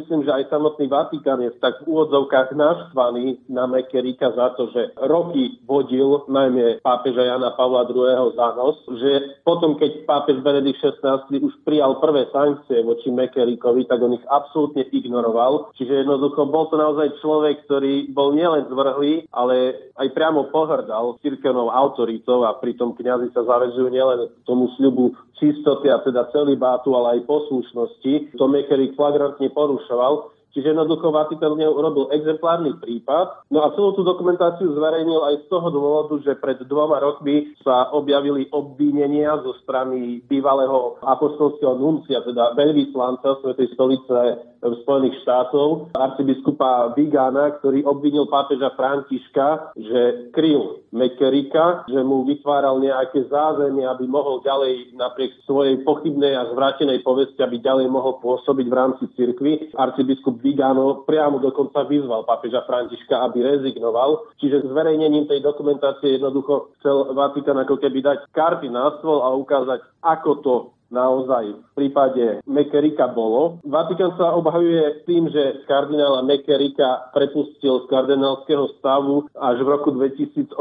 myslím, 0.01 0.25
že 0.25 0.33
aj 0.33 0.49
samotný 0.49 0.88
Vatikán 0.88 1.44
je 1.44 1.53
tak 1.61 1.85
v 1.85 1.92
úvodzovkách 1.92 2.57
naštvaný 2.57 3.44
na 3.53 3.68
Mekerika 3.68 4.33
za 4.33 4.57
to, 4.57 4.73
že 4.73 4.97
roky 4.97 5.61
vodil 5.68 6.25
najmä 6.29 6.81
pápeža 6.81 7.21
Jana 7.21 7.53
Pavla 7.53 7.85
II. 7.85 8.33
za 8.33 8.49
nos, 8.57 8.81
že 8.97 9.40
potom, 9.44 9.77
keď 9.77 10.09
pápež 10.09 10.40
Benedikt 10.40 10.81
XVI 10.81 11.29
už 11.29 11.53
prijal 11.68 12.01
prvé 12.01 12.33
sankcie 12.33 12.81
voči 12.81 13.12
Mekerikovi, 13.12 13.85
tak 13.85 14.01
on 14.01 14.16
ich 14.16 14.25
absolútne 14.33 14.88
ignoroval. 14.88 15.68
Čiže 15.77 15.97
jednoducho 16.02 16.46
bol 16.48 16.70
to 16.70 16.76
naozaj 16.78 17.18
človek, 17.18 17.66
ktorý 17.66 18.11
bol 18.14 18.32
nielen 18.32 18.70
zvrhlý, 18.70 19.26
ale 19.34 19.90
aj 19.98 20.08
priamo 20.14 20.48
pohrdal 20.48 21.18
cirkevnou 21.20 21.68
autoritou 21.68 22.46
a 22.46 22.56
pritom 22.56 22.94
kňazi 22.94 23.34
sa 23.34 23.42
zavezujú 23.42 23.90
nielen 23.90 24.30
tomu 24.46 24.70
sľubu 24.78 25.12
čistoty 25.38 25.90
a 25.90 26.02
teda 26.02 26.30
celibátu, 26.34 26.94
ale 26.94 27.18
aj 27.18 27.28
poslušnosti. 27.30 28.38
To 28.38 28.44
Mekerik 28.46 28.94
flagrantne 28.94 29.50
porušoval. 29.50 30.38
Čiže 30.52 30.72
jednoducho 30.74 31.12
Vatikán 31.12 31.54
urobil 31.54 32.08
exemplárny 32.11 32.74
prípad. 32.80 33.48
No 33.52 33.62
a 33.62 33.72
celú 33.76 33.94
tú 33.94 34.02
dokumentáciu 34.02 34.72
zverejnil 34.74 35.20
aj 35.22 35.34
z 35.44 35.46
toho 35.52 35.68
dôvodu, 35.68 36.14
že 36.24 36.40
pred 36.40 36.58
dvoma 36.64 36.98
rokmi 36.98 37.52
sa 37.61 37.92
objavili 37.92 38.48
obvinenia 38.50 39.38
zo 39.44 39.54
strany 39.62 40.24
bývalého 40.26 40.98
apostolského 41.04 41.76
nuncia, 41.76 42.24
teda 42.24 42.56
veľvyslanca 42.56 43.38
Svetej 43.44 43.68
stolice 43.76 44.18
Spojených 44.58 45.22
štátov, 45.22 45.94
arcibiskupa 45.94 46.90
Vigana, 46.98 47.54
ktorý 47.62 47.87
obvinil 47.87 48.26
pápeža 48.26 48.74
Františka, 48.74 49.70
že 49.78 50.34
kryl 50.34 50.82
Mekerika, 50.90 51.87
že 51.87 52.02
mu 52.02 52.26
vytváral 52.26 52.82
nejaké 52.82 53.30
zázemie, 53.30 53.87
aby 53.87 54.11
mohol 54.11 54.42
ďalej 54.42 54.98
napriek 54.98 55.30
svojej 55.46 55.78
pochybnej 55.87 56.34
a 56.34 56.50
zvrátenej 56.50 57.06
povesti, 57.06 57.38
aby 57.38 57.62
ďalej 57.62 57.87
mohol 57.87 58.18
pôsobiť 58.18 58.66
v 58.66 58.74
rámci 58.74 59.04
cirkvy. 59.14 59.70
Arcibiskup 59.78 60.38
Vigano 60.38 61.03
priamo 61.05 61.42
dokonca 61.42 61.83
vyzval 61.85 62.24
pápeža 62.24 62.62
Františka, 62.64 63.27
aby 63.27 63.42
rezignoval. 63.42 64.31
Čiže 64.38 64.66
zverejnením 64.70 65.27
tej 65.27 65.42
dokumentácie 65.42 66.16
jednoducho 66.16 66.72
chcel 66.79 67.12
Vatikán 67.12 67.59
ako 67.59 67.77
keby 67.77 68.01
dať 68.01 68.18
karty 68.31 68.70
na 68.70 68.94
stôl 68.98 69.20
a 69.22 69.35
ukázať, 69.35 69.83
ako 70.03 70.31
to 70.40 70.55
naozaj 70.88 71.53
v 71.53 71.72
prípade 71.77 72.40
Mekerika 72.48 73.09
bolo. 73.12 73.61
Vatikán 73.64 74.16
sa 74.16 74.33
obhajuje 74.37 75.05
tým, 75.05 75.29
že 75.29 75.64
kardinála 75.68 76.24
Mekerika 76.24 77.12
prepustil 77.12 77.85
z 77.85 77.92
kardinálskeho 77.92 78.81
stavu 78.81 79.29
až 79.37 79.61
v 79.61 79.68
roku 79.68 79.92
2018 79.92 80.57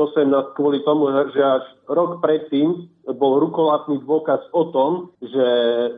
kvôli 0.55 0.83
tomu, 0.83 1.07
že 1.31 1.41
až 1.41 1.63
rok 1.87 2.19
predtým 2.19 2.91
bol 3.15 3.39
rukolatný 3.39 4.03
dôkaz 4.03 4.51
o 4.51 4.67
tom, 4.75 4.91
že 5.23 5.45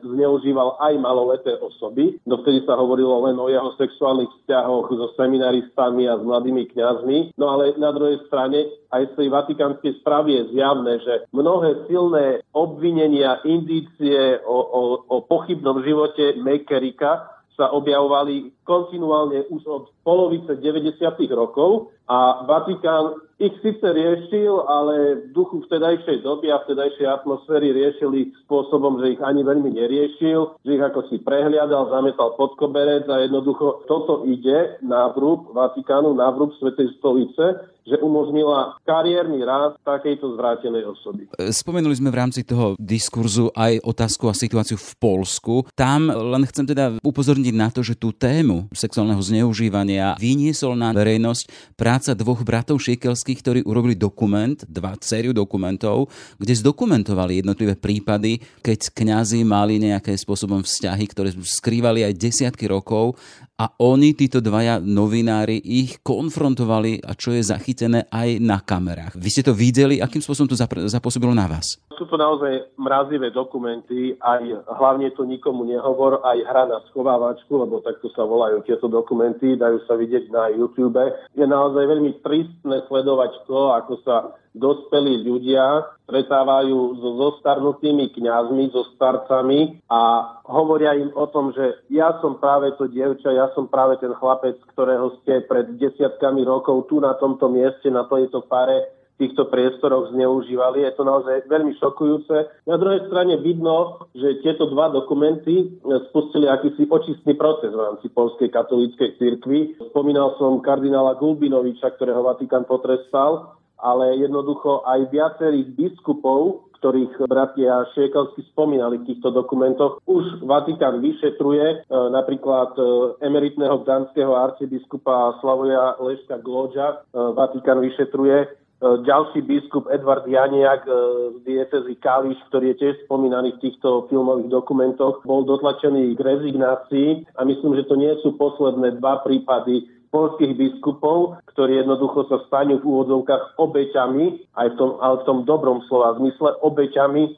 zneužíval 0.06 0.78
aj 0.78 0.93
maloleté 1.02 1.58
osoby. 1.58 2.22
Dovtedy 2.28 2.62
sa 2.69 2.78
hovorilo 2.78 3.26
len 3.26 3.38
o 3.41 3.50
jeho 3.50 3.74
sexuálnych 3.82 4.30
vzťahoch 4.43 4.93
so 4.93 5.08
seminaristami 5.17 6.06
a 6.06 6.22
s 6.22 6.24
mladými 6.24 6.69
kňazmi. 6.69 7.34
No 7.39 7.58
ale 7.58 7.74
na 7.82 7.89
druhej 7.89 8.22
strane 8.30 8.69
aj 8.93 9.13
z 9.13 9.26
tej 9.26 9.28
vatikánskej 9.34 9.91
správy 10.02 10.38
je 10.38 10.43
zjavné, 10.58 10.93
že 11.02 11.13
mnohé 11.34 11.86
silné 11.89 12.45
obvinenia, 12.54 13.41
indície 13.45 14.38
o, 14.45 14.58
o, 14.58 14.82
o 15.10 15.15
pochybnom 15.26 15.82
živote 15.82 16.38
Mekerika 16.41 17.39
sa 17.60 17.76
objavovali 17.76 18.56
kontinuálne 18.63 19.52
už 19.52 19.62
od 19.67 19.84
polovice 20.08 20.56
90. 20.56 20.95
rokov 21.36 21.91
a 22.08 22.48
Vatikán 22.48 23.19
ich 23.39 23.56
síce 23.63 23.88
riešil, 23.88 24.67
ale 24.67 25.23
v 25.23 25.32
duchu 25.32 25.63
vtedajšej 25.63 26.28
doby 26.28 26.52
a 26.52 26.60
vtedajšej 26.60 27.08
atmosféry 27.08 27.71
riešili 27.71 28.36
spôsobom, 28.43 28.99
že 28.99 29.15
ich 29.15 29.21
ani 29.23 29.47
veľmi 29.47 29.71
neriešil, 29.80 30.60
že 30.60 30.71
ich 30.75 30.84
ako 30.84 31.08
si 31.08 31.23
prehliadal, 31.23 31.88
zametal 31.88 32.36
pod 32.36 32.60
koberec 32.60 33.08
a 33.08 33.23
jednoducho 33.23 33.88
toto 33.88 34.28
ide 34.28 34.75
na 34.84 35.08
vrúb 35.15 35.56
Vatikánu, 35.56 36.12
na 36.19 36.28
vrúb 36.36 36.52
Svetej 36.60 36.99
stolice, 36.99 37.63
že 37.89 37.97
umožnila 37.99 38.78
kariérny 38.86 39.41
rád 39.41 39.82
takejto 39.82 40.38
zvrátenej 40.38 40.86
osoby. 40.86 41.25
Spomenuli 41.36 41.97
sme 41.97 42.13
v 42.13 42.19
rámci 42.21 42.45
toho 42.45 42.78
diskurzu 42.78 43.49
aj 43.58 43.82
otázku 43.82 44.30
a 44.30 44.38
situáciu 44.38 44.78
v 44.78 44.91
Polsku. 45.02 45.65
Tam 45.73 46.08
len 46.08 46.45
chcem 46.45 46.69
teda 46.69 47.02
upozorniť 47.02 47.56
na 47.58 47.73
to, 47.73 47.82
že 47.82 47.97
tú 47.97 48.13
tému 48.13 48.69
sexuálneho 48.69 49.19
zneužívania 49.19 50.13
vyniesol 50.21 50.78
na 50.78 50.93
verejnosť 50.93 51.73
práca 51.73 52.13
dvoch 52.13 52.45
bratov 52.45 52.78
Šiekelských 52.78 53.39
ktorí 53.39 53.60
urobili 53.65 53.95
dokument, 53.97 54.60
dva 54.67 54.93
sériu 54.99 55.32
dokumentov, 55.32 56.12
kde 56.38 56.54
zdokumentovali 56.60 57.41
jednotlivé 57.41 57.80
prípady, 57.80 58.43
keď 58.62 58.91
kňazi 58.93 59.41
mali 59.47 59.80
nejaké 59.80 60.13
spôsobom 60.13 60.62
vzťahy, 60.62 61.06
ktoré 61.10 61.30
skrývali 61.34 62.04
aj 62.06 62.13
desiatky 62.19 62.67
rokov 62.67 63.15
a 63.60 63.76
oni, 63.84 64.15
títo 64.15 64.39
dvaja 64.39 64.80
novinári, 64.80 65.60
ich 65.60 66.00
konfrontovali 66.00 67.04
a 67.04 67.12
čo 67.12 67.36
je 67.36 67.43
zachytené 67.43 68.08
aj 68.08 68.39
na 68.39 68.63
kamerách. 68.63 69.19
Vy 69.19 69.28
ste 69.28 69.43
to 69.43 69.52
videli, 69.52 70.00
akým 70.00 70.24
spôsobom 70.24 70.48
to 70.48 70.56
zapôsobilo 70.88 71.36
na 71.36 71.43
vás? 71.43 71.76
Sú 72.00 72.08
to 72.08 72.16
naozaj 72.16 72.80
mrazivé 72.80 73.28
dokumenty, 73.28 74.16
aj 74.24 74.64
hlavne 74.80 75.12
to 75.12 75.28
nikomu 75.28 75.68
nehovor, 75.68 76.24
aj 76.24 76.40
hra 76.48 76.64
na 76.64 76.80
schovávačku, 76.88 77.52
lebo 77.60 77.84
takto 77.84 78.08
sa 78.16 78.24
volajú 78.24 78.64
tieto 78.64 78.88
dokumenty, 78.88 79.60
dajú 79.60 79.84
sa 79.84 80.00
vidieť 80.00 80.32
na 80.32 80.48
YouTube. 80.48 80.96
Je 81.36 81.44
naozaj 81.44 81.84
veľmi 81.84 82.24
tristné 82.24 82.88
sledovať 82.88 83.44
to, 83.52 83.76
ako 83.76 83.94
sa 84.08 84.32
dospelí 84.56 85.28
ľudia 85.28 85.92
stretávajú 86.10 86.98
so 86.98 87.10
zostarnutými 87.22 88.16
kňazmi, 88.18 88.74
so 88.74 88.82
starcami 88.98 89.78
a 89.92 90.34
hovoria 90.50 90.98
im 90.98 91.14
o 91.14 91.28
tom, 91.30 91.54
že 91.54 91.86
ja 91.94 92.18
som 92.24 92.42
práve 92.42 92.74
to 92.80 92.90
dievča, 92.90 93.30
ja 93.30 93.54
som 93.54 93.70
práve 93.70 94.02
ten 94.02 94.16
chlapec, 94.18 94.58
ktorého 94.74 95.22
ste 95.22 95.46
pred 95.46 95.78
desiatkami 95.78 96.42
rokov 96.48 96.90
tu 96.90 96.98
na 96.98 97.14
tomto 97.20 97.52
mieste, 97.52 97.92
na 97.94 98.10
tejto 98.10 98.42
pare 98.48 98.99
týchto 99.19 99.51
priestoroch 99.51 100.15
zneužívali. 100.15 100.88
Je 100.88 100.95
to 100.95 101.03
naozaj 101.03 101.43
veľmi 101.51 101.75
šokujúce. 101.75 102.63
Na 102.63 102.79
druhej 102.79 103.12
strane 103.12 103.36
vidno, 103.43 104.08
že 104.15 104.39
tieto 104.39 104.71
dva 104.71 104.88
dokumenty 104.89 105.77
spustili 106.10 106.47
akýsi 106.47 106.88
očistný 106.88 107.36
proces 107.36 107.75
v 107.75 107.84
rámci 107.84 108.08
Polskej 108.10 108.47
katolíckej 108.47 109.19
cirkvi. 109.19 109.75
Spomínal 109.91 110.39
som 110.39 110.63
kardinála 110.63 111.19
Gulbinoviča, 111.19 111.99
ktorého 111.99 112.23
Vatikán 112.23 112.63
potrestal 112.63 113.60
ale 113.79 114.19
jednoducho 114.19 114.84
aj 114.84 115.08
viacerých 115.08 115.71
biskupov, 115.71 116.67
ktorých 116.79 117.27
bratia 117.27 117.84
Šiekelsky 117.91 118.47
spomínali 118.55 119.03
v 119.03 119.08
týchto 119.12 119.36
dokumentoch, 119.36 119.99
už 120.08 120.43
Vatikán 120.47 121.03
vyšetruje, 121.03 121.65
e, 121.67 121.75
napríklad 121.91 122.71
e, 122.79 122.84
emeritného 123.19 123.84
gdanského 123.84 124.32
arcibiskupa 124.32 125.39
Slavoja 125.43 125.99
Leška 125.99 126.39
Glodža, 126.39 126.88
e, 126.88 127.19
Vatikán 127.36 127.84
vyšetruje 127.84 128.47
ďalší 128.80 129.44
biskup 129.44 129.92
Edward 129.92 130.24
Janiak 130.24 130.88
z 130.88 131.38
diecezy 131.44 132.00
Kališ, 132.00 132.39
ktorý 132.48 132.72
je 132.74 132.80
tiež 132.80 132.96
spomínaný 133.06 133.60
v 133.60 133.63
týchto 133.68 134.08
filmových 134.08 134.48
dokumentoch, 134.48 135.20
bol 135.28 135.44
dotlačený 135.44 136.15
k 136.15 136.20
rezignácii 136.24 137.10
a 137.36 137.44
myslím, 137.44 137.76
že 137.76 137.88
to 137.92 138.00
nie 138.00 138.15
sú 138.24 138.39
posledné 138.39 139.04
dva 139.04 139.20
prípady 139.20 139.84
polských 140.10 140.58
biskupov, 140.58 141.38
ktorí 141.54 141.86
jednoducho 141.86 142.26
sa 142.32 142.42
stanú 142.50 142.82
v 142.82 142.88
úvodzovkách 142.88 143.62
obeťami, 143.62 144.26
aj 144.58 144.68
v 144.74 144.76
tom, 144.78 144.89
ale 145.00 145.22
v 145.22 145.28
tom 145.30 145.39
dobrom 145.46 145.86
slova 145.86 146.18
zmysle, 146.18 146.58
obeťami 146.65 147.24
e, 147.30 147.32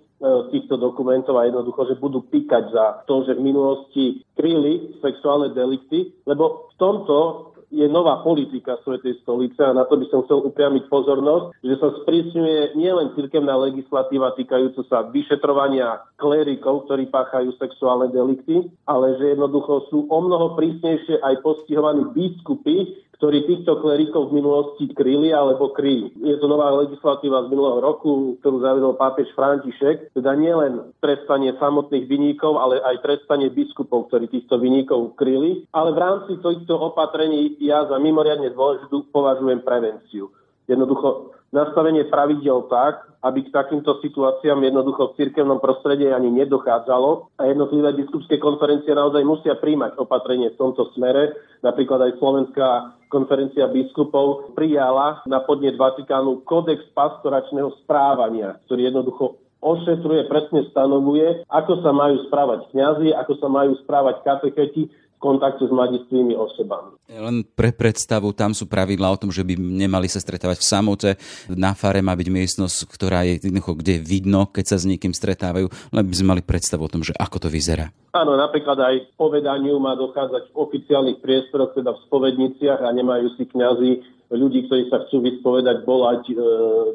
týchto 0.55 0.79
dokumentov 0.79 1.35
a 1.35 1.51
jednoducho, 1.51 1.91
že 1.91 1.99
budú 1.99 2.23
píkať 2.31 2.71
za 2.71 2.85
to, 3.11 3.27
že 3.27 3.35
v 3.35 3.43
minulosti 3.43 4.05
kryli 4.39 4.95
sexuálne 5.03 5.51
delikty, 5.51 6.15
lebo 6.23 6.71
v 6.71 6.73
tomto 6.79 7.50
je 7.71 7.87
nová 7.87 8.19
politika 8.19 8.75
Svetej 8.83 9.23
stolice 9.23 9.63
a 9.63 9.71
na 9.71 9.87
to 9.87 9.95
by 9.95 10.05
som 10.11 10.27
chcel 10.27 10.43
upriamiť 10.43 10.91
pozornosť, 10.91 11.63
že 11.63 11.75
sa 11.79 11.89
sprísňuje 12.03 12.75
nielen 12.75 13.15
cirkevná 13.15 13.55
legislatíva 13.55 14.35
týkajúca 14.35 14.83
sa 14.91 15.07
vyšetrovania 15.07 16.03
klerikov, 16.19 16.85
ktorí 16.85 17.07
páchajú 17.07 17.55
sexuálne 17.55 18.11
delikty, 18.11 18.67
ale 18.85 19.15
že 19.17 19.33
jednoducho 19.33 19.87
sú 19.87 20.05
o 20.11 20.19
mnoho 20.19 20.59
prísnejšie 20.59 21.23
aj 21.23 21.39
postihovaní 21.39 22.11
biskupy, 22.11 22.91
ktorí 23.21 23.45
týchto 23.45 23.77
klerikov 23.85 24.33
v 24.33 24.41
minulosti 24.41 24.89
kryli 24.97 25.29
alebo 25.29 25.69
kryli. 25.77 26.09
Je 26.25 26.41
to 26.41 26.49
nová 26.49 26.73
legislatíva 26.73 27.45
z 27.45 27.53
minulého 27.53 27.77
roku, 27.77 28.33
ktorú 28.41 28.65
zavedol 28.65 28.97
pápež 28.97 29.29
František, 29.37 30.17
teda 30.17 30.33
nielen 30.33 30.89
trestanie 31.05 31.53
samotných 31.61 32.09
vyníkov, 32.09 32.57
ale 32.57 32.81
aj 32.81 33.05
trestanie 33.05 33.53
biskupov, 33.53 34.09
ktorí 34.09 34.25
týchto 34.25 34.57
vyníkov 34.57 35.13
kryli. 35.21 35.69
Ale 35.69 35.93
v 35.93 36.01
rámci 36.01 36.33
týchto 36.41 36.73
opatrení 36.81 37.61
ja 37.61 37.85
za 37.85 38.01
mimoriadne 38.01 38.49
dôležitú 38.57 39.13
považujem 39.13 39.61
prevenciu. 39.61 40.33
Jednoducho 40.71 41.35
nastavenie 41.51 42.07
pravidel 42.07 42.63
tak, 42.71 43.11
aby 43.27 43.43
k 43.43 43.53
takýmto 43.53 43.99
situáciám 43.99 44.63
jednoducho 44.63 45.11
v 45.11 45.17
cirkevnom 45.19 45.59
prostredí 45.59 46.07
ani 46.07 46.31
nedochádzalo 46.31 47.35
a 47.37 47.41
jednotlivé 47.45 47.91
biskupské 47.93 48.39
konferencie 48.39 48.95
naozaj 48.95 49.21
musia 49.27 49.59
príjmať 49.59 49.99
opatrenie 49.99 50.55
v 50.55 50.59
tomto 50.59 50.89
smere. 50.95 51.35
Napríklad 51.59 52.07
aj 52.07 52.17
Slovenská 52.17 52.69
konferencia 53.11 53.67
biskupov 53.67 54.55
prijala 54.55 55.19
na 55.27 55.43
podnet 55.43 55.75
Vatikánu 55.75 56.47
kódex 56.47 56.87
pastoračného 56.95 57.75
správania, 57.83 58.55
ktorý 58.65 58.87
jednoducho 58.87 59.37
ošetruje, 59.61 60.25
presne 60.25 60.65
stanovuje, 60.73 61.45
ako 61.45 61.85
sa 61.85 61.93
majú 61.93 62.25
správať 62.25 62.65
kňazi, 62.73 63.13
ako 63.13 63.33
sa 63.37 63.47
majú 63.51 63.77
správať 63.85 64.25
katecheti 64.25 64.89
kontakte 65.21 65.69
s 65.69 65.71
mladistvými 65.71 66.33
osobami. 66.33 66.97
Len 67.05 67.45
pre 67.45 67.69
predstavu, 67.69 68.33
tam 68.33 68.57
sú 68.57 68.65
pravidlá 68.65 69.13
o 69.13 69.19
tom, 69.21 69.29
že 69.29 69.45
by 69.45 69.53
nemali 69.53 70.09
sa 70.09 70.17
stretávať 70.17 70.59
v 70.59 70.69
samote. 70.73 71.09
Na 71.53 71.77
fare 71.77 72.01
má 72.01 72.17
byť 72.17 72.27
miestnosť, 72.27 72.89
ktorá 72.89 73.21
je 73.29 73.37
jednoducho, 73.37 73.77
kde 73.77 74.01
vidno, 74.01 74.49
keď 74.49 74.65
sa 74.73 74.77
s 74.81 74.89
niekým 74.89 75.13
stretávajú, 75.13 75.69
len 75.93 76.03
by 76.03 76.15
sme 76.17 76.31
mali 76.33 76.41
predstavu 76.41 76.89
o 76.89 76.91
tom, 76.91 77.05
že 77.05 77.13
ako 77.13 77.45
to 77.45 77.47
vyzerá. 77.53 77.93
Áno, 78.11 78.35
napríklad 78.35 78.75
aj 78.75 78.95
povedaniu 79.15 79.77
má 79.77 79.95
dochádzať 79.95 80.51
v 80.51 80.57
oficiálnych 80.57 81.23
priestoroch, 81.23 81.71
teda 81.77 81.95
v 81.95 82.03
spovedniciach 82.09 82.81
a 82.81 82.89
nemajú 82.91 83.37
si 83.37 83.47
kňazi 83.47 84.20
ľudí, 84.31 84.65
ktorí 84.67 84.87
sa 84.87 85.03
chcú 85.05 85.21
vyspovedať, 85.27 85.83
volať 85.83 86.21
e, 86.31 86.33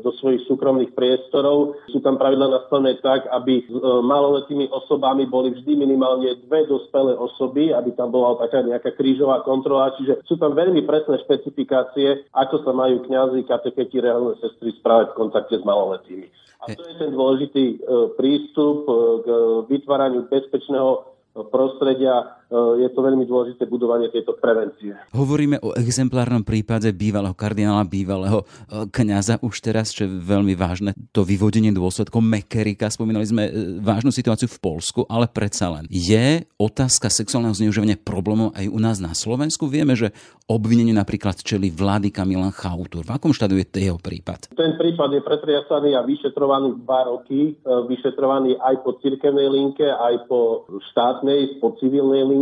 do 0.01 0.11
svojich 0.17 0.49
súkromných 0.49 0.97
priestorov. 0.97 1.77
Sú 1.93 2.01
tam 2.01 2.17
pravidla 2.17 2.49
nastavené 2.49 2.97
tak, 3.05 3.29
aby 3.29 3.61
s 3.61 3.71
e, 3.71 3.81
maloletými 3.85 4.73
osobami 4.73 5.29
boli 5.29 5.53
vždy 5.53 5.73
minimálne 5.77 6.33
dve 6.49 6.65
dospelé 6.65 7.13
osoby, 7.13 7.77
aby 7.77 7.93
tam 7.93 8.09
bola 8.09 8.41
taká 8.41 8.65
nejaká 8.65 8.97
krížová 8.97 9.45
kontrola. 9.45 9.93
Čiže 10.01 10.25
sú 10.25 10.41
tam 10.41 10.57
veľmi 10.57 10.83
presné 10.89 11.21
špecifikácie, 11.29 12.33
ako 12.33 12.65
sa 12.65 12.73
majú 12.73 13.05
kňazi, 13.05 13.45
katecheti, 13.45 14.01
reálne 14.01 14.35
sestry 14.41 14.73
správať 14.81 15.13
v 15.13 15.19
kontakte 15.21 15.61
s 15.61 15.65
maloletými. 15.65 16.27
A 16.65 16.73
to 16.73 16.83
je 16.89 16.95
ten 16.97 17.13
dôležitý 17.13 17.65
e, 17.69 17.77
prístup 18.17 18.89
e, 18.89 18.93
k 19.23 19.27
vytváraniu 19.71 20.25
bezpečného 20.27 21.17
prostredia 21.53 22.17
e, 22.17 22.25
je 22.53 22.89
to 22.95 23.01
veľmi 23.03 23.27
dôležité 23.27 23.67
budovanie 23.67 24.07
tejto 24.15 24.39
prevencie. 24.39 24.95
Hovoríme 25.11 25.59
o 25.67 25.75
exemplárnom 25.75 26.47
prípade 26.47 26.95
bývalého 26.95 27.35
kardinála, 27.35 27.83
bývalého 27.83 28.47
e, 28.47 28.87
kňaza 28.87 29.43
už 29.43 29.55
teraz, 29.59 29.91
čo 29.91 30.07
je 30.07 30.15
veľmi 30.15 30.55
vážne, 30.55 30.95
to 31.11 31.27
vyvodenie 31.27 31.75
dôsledkov 31.75 32.23
Mekerika. 32.23 32.87
Spomínali 32.87 33.27
sme 33.27 33.51
e, 33.51 33.51
vážnu 33.83 34.15
situáciu 34.15 34.47
v 34.47 34.63
Polsku, 34.63 35.03
ale 35.11 35.27
predsa 35.27 35.75
len. 35.75 35.91
Je 35.91 36.47
otázka 36.55 37.11
sexuálneho 37.11 37.59
zneužívania 37.59 37.99
problémov 37.99 38.55
aj 38.55 38.71
u 38.71 38.79
nás 38.79 39.03
na 39.03 39.11
Slovensku? 39.11 39.67
Vieme, 39.67 39.99
že 39.99 40.15
obvineniu 40.47 40.95
napríklad 40.95 41.43
čeli 41.43 41.75
vlády 41.75 42.15
Milan 42.23 42.55
Chautur. 42.55 43.03
V 43.03 43.11
akom 43.11 43.35
štádiu 43.35 43.59
je 43.59 43.67
jeho 43.75 43.99
prípad? 43.99 44.55
Ten 44.55 44.79
prípad 44.79 45.19
je 45.19 45.21
pretriasaný 45.27 45.99
a 45.99 46.07
vyšetrovaný 46.07 46.87
dva 46.87 47.11
roky. 47.11 47.59
Vyšetrovaný 47.67 48.55
aj 48.63 48.87
po 48.87 48.95
cirkevnej 49.03 49.51
linke, 49.51 49.83
aj 49.83 50.31
po 50.31 50.71
štátnej, 50.95 51.59
po 51.59 51.75
civilnej 51.83 52.23
linke. 52.23 52.36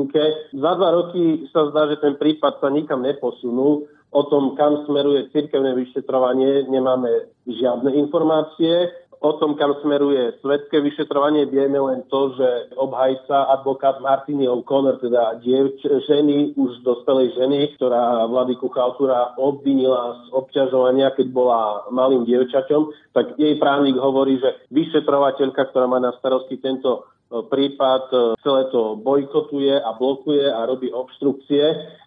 Za 0.55 0.71
dva 0.79 0.89
roky 0.91 1.47
sa 1.51 1.71
zdá, 1.71 1.91
že 1.91 2.01
ten 2.03 2.15
prípad 2.19 2.59
sa 2.63 2.69
nikam 2.71 3.03
neposunul. 3.03 3.87
O 4.15 4.23
tom, 4.31 4.55
kam 4.55 4.87
smeruje 4.87 5.27
cirkevné 5.35 5.75
vyšetrovanie, 5.75 6.71
nemáme 6.71 7.35
žiadne 7.51 7.91
informácie. 7.99 8.95
O 9.25 9.41
tom, 9.41 9.57
kam 9.57 9.73
smeruje 9.81 10.37
svetské 10.45 10.85
vyšetrovanie, 10.85 11.49
vieme 11.49 11.81
len 11.81 12.05
to, 12.13 12.37
že 12.37 12.77
obhajca, 12.77 13.57
advokát 13.57 13.97
Martiny 14.05 14.45
O'Connor, 14.45 15.01
teda 15.01 15.41
dievč, 15.41 15.81
ženy, 15.81 16.53
už 16.61 16.85
dospelej 16.85 17.33
ženy, 17.33 17.73
ktorá 17.81 18.29
Vladiku 18.29 18.69
Chaltúra 18.69 19.33
obvinila 19.41 20.29
z 20.29 20.37
obťažovania, 20.37 21.17
keď 21.17 21.27
bola 21.33 21.89
malým 21.89 22.29
dievčaťom, 22.29 23.17
tak 23.17 23.33
jej 23.41 23.57
právnik 23.57 23.97
hovorí, 23.97 24.37
že 24.37 24.61
vyšetrovateľka, 24.69 25.73
ktorá 25.73 25.89
má 25.89 25.97
na 26.05 26.13
starosti 26.21 26.61
tento 26.61 27.09
prípad 27.43 28.03
e, 28.13 28.17
celé 28.45 28.71
to 28.71 28.95
bojkotuje 29.03 29.75
a 29.75 29.91
blokuje 29.99 30.47
a 30.47 30.69
robí 30.69 30.93
obštrukcie. 30.95 31.65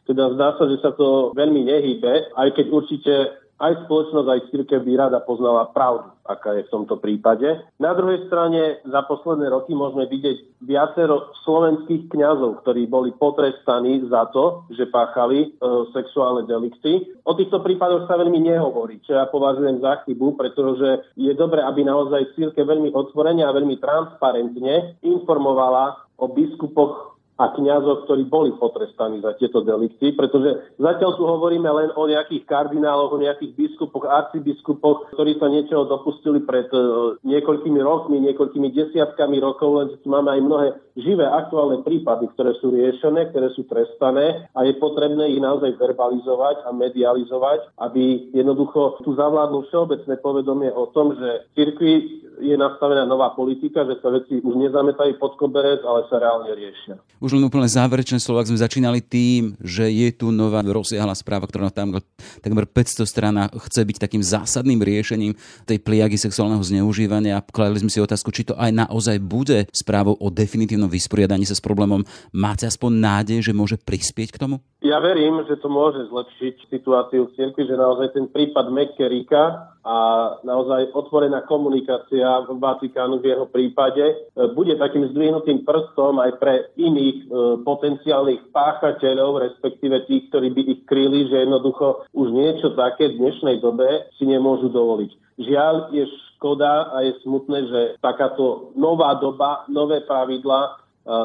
Teda 0.07 0.31
zdá 0.31 0.55
sa, 0.55 0.63
že 0.71 0.79
sa 0.79 0.95
to 0.95 1.35
veľmi 1.35 1.67
nehybe, 1.67 2.31
aj 2.39 2.49
keď 2.55 2.65
určite 2.71 3.13
aj 3.57 3.89
spoločnosť, 3.89 4.27
aj 4.29 4.45
církev 4.53 4.79
by 4.85 4.93
rada 4.93 5.19
poznala 5.25 5.65
pravdu, 5.73 6.13
aká 6.29 6.53
je 6.53 6.69
v 6.69 6.73
tomto 6.73 7.01
prípade. 7.01 7.57
Na 7.81 7.97
druhej 7.97 8.29
strane 8.29 8.81
za 8.85 9.01
posledné 9.09 9.49
roky 9.49 9.73
môžeme 9.73 10.05
vidieť 10.05 10.61
viacero 10.61 11.33
slovenských 11.41 12.13
kňazov, 12.13 12.61
ktorí 12.61 12.85
boli 12.85 13.09
potrestaní 13.17 14.05
za 14.05 14.29
to, 14.29 14.69
že 14.69 14.85
páchali 14.93 15.39
e, 15.41 15.47
sexuálne 15.89 16.45
delikty. 16.45 17.17
O 17.25 17.33
týchto 17.33 17.65
prípadoch 17.65 18.05
sa 18.05 18.21
veľmi 18.21 18.37
nehovorí, 18.45 19.01
čo 19.01 19.17
ja 19.17 19.25
považujem 19.25 19.81
za 19.81 20.05
chybu, 20.05 20.37
pretože 20.37 21.09
je 21.17 21.33
dobré, 21.33 21.65
aby 21.65 21.81
naozaj 21.81 22.37
církev 22.37 22.61
veľmi 22.61 22.93
otvorene 22.93 23.41
a 23.41 23.55
veľmi 23.55 23.81
transparentne 23.81 25.01
informovala 25.01 26.05
o 26.21 26.29
biskupoch 26.29 27.16
a 27.37 27.53
kňazoch, 27.53 28.09
ktorí 28.09 28.25
boli 28.25 28.49
potrestaní 28.57 29.21
za 29.21 29.37
tieto 29.37 29.61
delikty, 29.61 30.11
pretože 30.17 30.73
zatiaľ 30.81 31.11
tu 31.13 31.23
hovoríme 31.23 31.69
len 31.69 31.89
o 31.93 32.03
nejakých 32.09 32.49
kardináloch, 32.49 33.13
o 33.13 33.21
nejakých 33.21 33.53
biskupoch, 33.53 34.09
arcibiskupoch, 34.09 35.13
ktorí 35.13 35.37
sa 35.37 35.47
niečoho 35.47 35.85
dopustili 35.85 36.41
pred 36.41 36.65
uh, 36.73 37.13
niekoľkými 37.21 37.77
rokmi, 37.77 38.17
niekoľkými 38.25 38.73
desiatkami 38.73 39.37
rokov, 39.37 39.69
len 39.77 39.87
tu 40.01 40.07
máme 40.09 40.33
aj 40.33 40.41
mnohé 40.41 40.67
živé 40.97 41.29
aktuálne 41.29 41.85
prípady, 41.85 42.25
ktoré 42.33 42.57
sú 42.57 42.73
riešené, 42.73 43.29
ktoré 43.29 43.53
sú 43.53 43.69
trestané 43.69 44.49
a 44.57 44.65
je 44.65 44.73
potrebné 44.81 45.29
ich 45.29 45.41
naozaj 45.41 45.77
verbalizovať 45.77 46.65
a 46.65 46.73
medializovať, 46.73 47.77
aby 47.85 48.33
jednoducho 48.33 49.05
tu 49.05 49.13
zavládlo 49.13 49.69
všeobecné 49.69 50.17
povedomie 50.25 50.73
o 50.73 50.89
tom, 50.89 51.13
že 51.13 51.45
cirkvi 51.53 52.25
je 52.41 52.55
nastavená 52.57 53.05
nová 53.05 53.33
politika, 53.33 53.85
že 53.85 53.97
sa 54.01 54.13
veci 54.13 54.37
už 54.41 54.55
nezametajú 54.57 55.17
pod 55.17 55.37
koberec, 55.41 55.81
ale 55.81 56.05
sa 56.09 56.21
reálne 56.21 56.53
riešia. 56.53 56.97
Už 57.27 57.35
len 57.35 57.43
úplne 57.43 57.67
záverečné 57.67 58.23
slovo, 58.23 58.39
ak 58.39 58.47
sme 58.47 58.55
začínali 58.55 59.03
tým, 59.03 59.59
že 59.59 59.83
je 59.91 60.15
tu 60.15 60.31
nová 60.31 60.63
rozsiahla 60.63 61.11
správa, 61.11 61.43
ktorá 61.43 61.67
tam 61.67 61.99
takmer 62.39 62.63
500 62.63 63.03
strana 63.03 63.51
chce 63.51 63.83
byť 63.83 63.99
takým 63.99 64.23
zásadným 64.23 64.79
riešením 64.79 65.35
tej 65.67 65.75
pliagy 65.83 66.15
sexuálneho 66.15 66.63
zneužívania. 66.63 67.43
Kladli 67.51 67.83
sme 67.83 67.91
si 67.91 67.99
otázku, 67.99 68.31
či 68.31 68.47
to 68.47 68.55
aj 68.55 68.71
naozaj 68.71 69.19
bude 69.19 69.67
správou 69.75 70.15
o 70.15 70.31
definitívnom 70.31 70.87
vysporiadaní 70.87 71.43
sa 71.43 71.51
s 71.51 71.59
problémom. 71.59 72.07
Máte 72.31 72.63
aspoň 72.63 72.95
nádej, 72.95 73.43
že 73.43 73.51
môže 73.51 73.75
prispieť 73.75 74.31
k 74.31 74.47
tomu? 74.47 74.63
Ja 74.85 75.01
verím, 75.01 75.41
že 75.49 75.57
to 75.57 75.73
môže 75.73 76.05
zlepšiť 76.05 76.69
situáciu 76.69 77.27
v 77.27 77.33
cirkvi, 77.33 77.65
že 77.65 77.73
naozaj 77.73 78.13
ten 78.13 78.29
prípad 78.29 78.69
Mekkerika 78.69 79.73
a 79.81 79.97
naozaj 80.45 80.93
otvorená 80.93 81.41
komunikácia 81.49 82.45
v 82.45 82.61
Vatikánu 82.61 83.17
v 83.17 83.33
jeho 83.33 83.49
prípade 83.49 84.05
e, 84.05 84.15
bude 84.53 84.77
takým 84.77 85.09
zdvihnutým 85.09 85.65
prstom 85.65 86.21
aj 86.21 86.37
pre 86.37 86.69
iných 86.77 87.16
e, 87.17 87.23
potenciálnych 87.65 88.53
páchateľov, 88.53 89.41
respektíve 89.41 90.05
tých, 90.05 90.29
ktorí 90.29 90.53
by 90.53 90.61
ich 90.61 90.81
kryli, 90.85 91.25
že 91.31 91.47
jednoducho 91.47 92.05
už 92.13 92.27
niečo 92.33 92.77
také 92.77 93.13
v 93.13 93.19
dnešnej 93.23 93.57
dobe 93.63 94.09
si 94.17 94.29
nemôžu 94.29 94.69
dovoliť. 94.69 95.11
Žiaľ, 95.37 95.75
je 95.93 96.05
škoda 96.37 96.93
a 96.93 97.01
je 97.05 97.13
smutné, 97.25 97.59
že 97.69 97.81
takáto 98.01 98.73
nová 98.77 99.17
doba, 99.17 99.65
nové 99.69 100.05
pravidla, 100.05 100.61
e, 100.63 100.71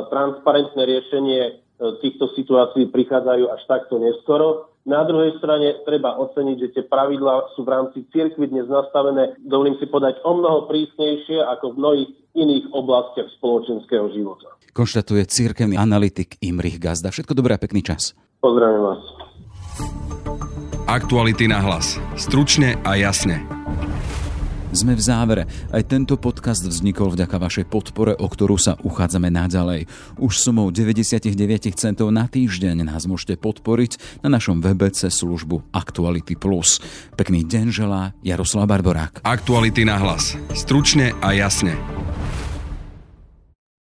transparentné 0.08 0.82
riešenie 0.82 1.62
E, 1.82 1.98
týchto 1.98 2.30
situácií 2.38 2.86
prichádzajú 2.94 3.44
až 3.50 3.62
takto 3.66 3.98
neskoro. 3.98 4.70
Na 4.86 5.02
druhej 5.02 5.34
strane 5.42 5.82
treba 5.82 6.14
oceniť, 6.14 6.56
že 6.58 6.72
tie 6.78 6.84
pravidlá 6.86 7.54
sú 7.58 7.66
v 7.66 7.72
rámci 7.74 8.06
cirkvi 8.14 8.50
dnes 8.50 8.70
nastavené, 8.70 9.34
dovolím 9.42 9.78
si 9.82 9.86
podať, 9.90 10.22
o 10.22 10.32
mnoho 10.38 10.70
prísnejšie 10.70 11.42
ako 11.42 11.74
v 11.74 11.78
mnohých 11.78 12.10
iných 12.38 12.64
oblastiach 12.70 13.30
spoločenského 13.38 14.10
života. 14.14 14.54
Konštatuje 14.72 15.28
cirkevný 15.28 15.76
analytik 15.76 16.40
Imrich 16.40 16.80
Gazda. 16.80 17.12
Všetko 17.12 17.36
dobré 17.36 17.56
a 17.56 17.60
pekný 17.60 17.84
čas. 17.84 18.16
Pozdravím 18.40 18.80
vás. 18.88 19.00
Aktuality 20.88 21.44
na 21.44 21.60
hlas. 21.60 22.00
Stručne 22.16 22.80
a 22.80 22.96
jasne. 22.96 23.44
Sme 24.72 24.96
v 24.96 25.04
závere. 25.04 25.44
Aj 25.68 25.84
tento 25.84 26.16
podcast 26.16 26.64
vznikol 26.64 27.12
vďaka 27.12 27.36
vašej 27.36 27.68
podpore, 27.68 28.16
o 28.16 28.24
ktorú 28.24 28.56
sa 28.56 28.80
uchádzame 28.80 29.28
naďalej. 29.28 29.84
Už 30.16 30.40
sumou 30.40 30.72
99 30.72 31.36
centov 31.76 32.08
na 32.08 32.24
týždeň 32.24 32.88
nás 32.88 33.04
môžete 33.04 33.36
podporiť 33.36 34.24
na 34.24 34.32
našom 34.32 34.64
webe 34.64 34.88
cez 34.88 35.20
službu 35.20 35.68
Aktuality+. 35.76 36.32
Pekný 37.20 37.44
deň 37.44 37.66
želá 37.68 38.16
Jaroslav 38.24 38.72
Barborák. 38.72 39.20
Aktuality 39.20 39.84
na 39.84 40.00
hlas. 40.00 40.32
Stručne 40.56 41.12
a 41.20 41.36
jasne. 41.36 41.76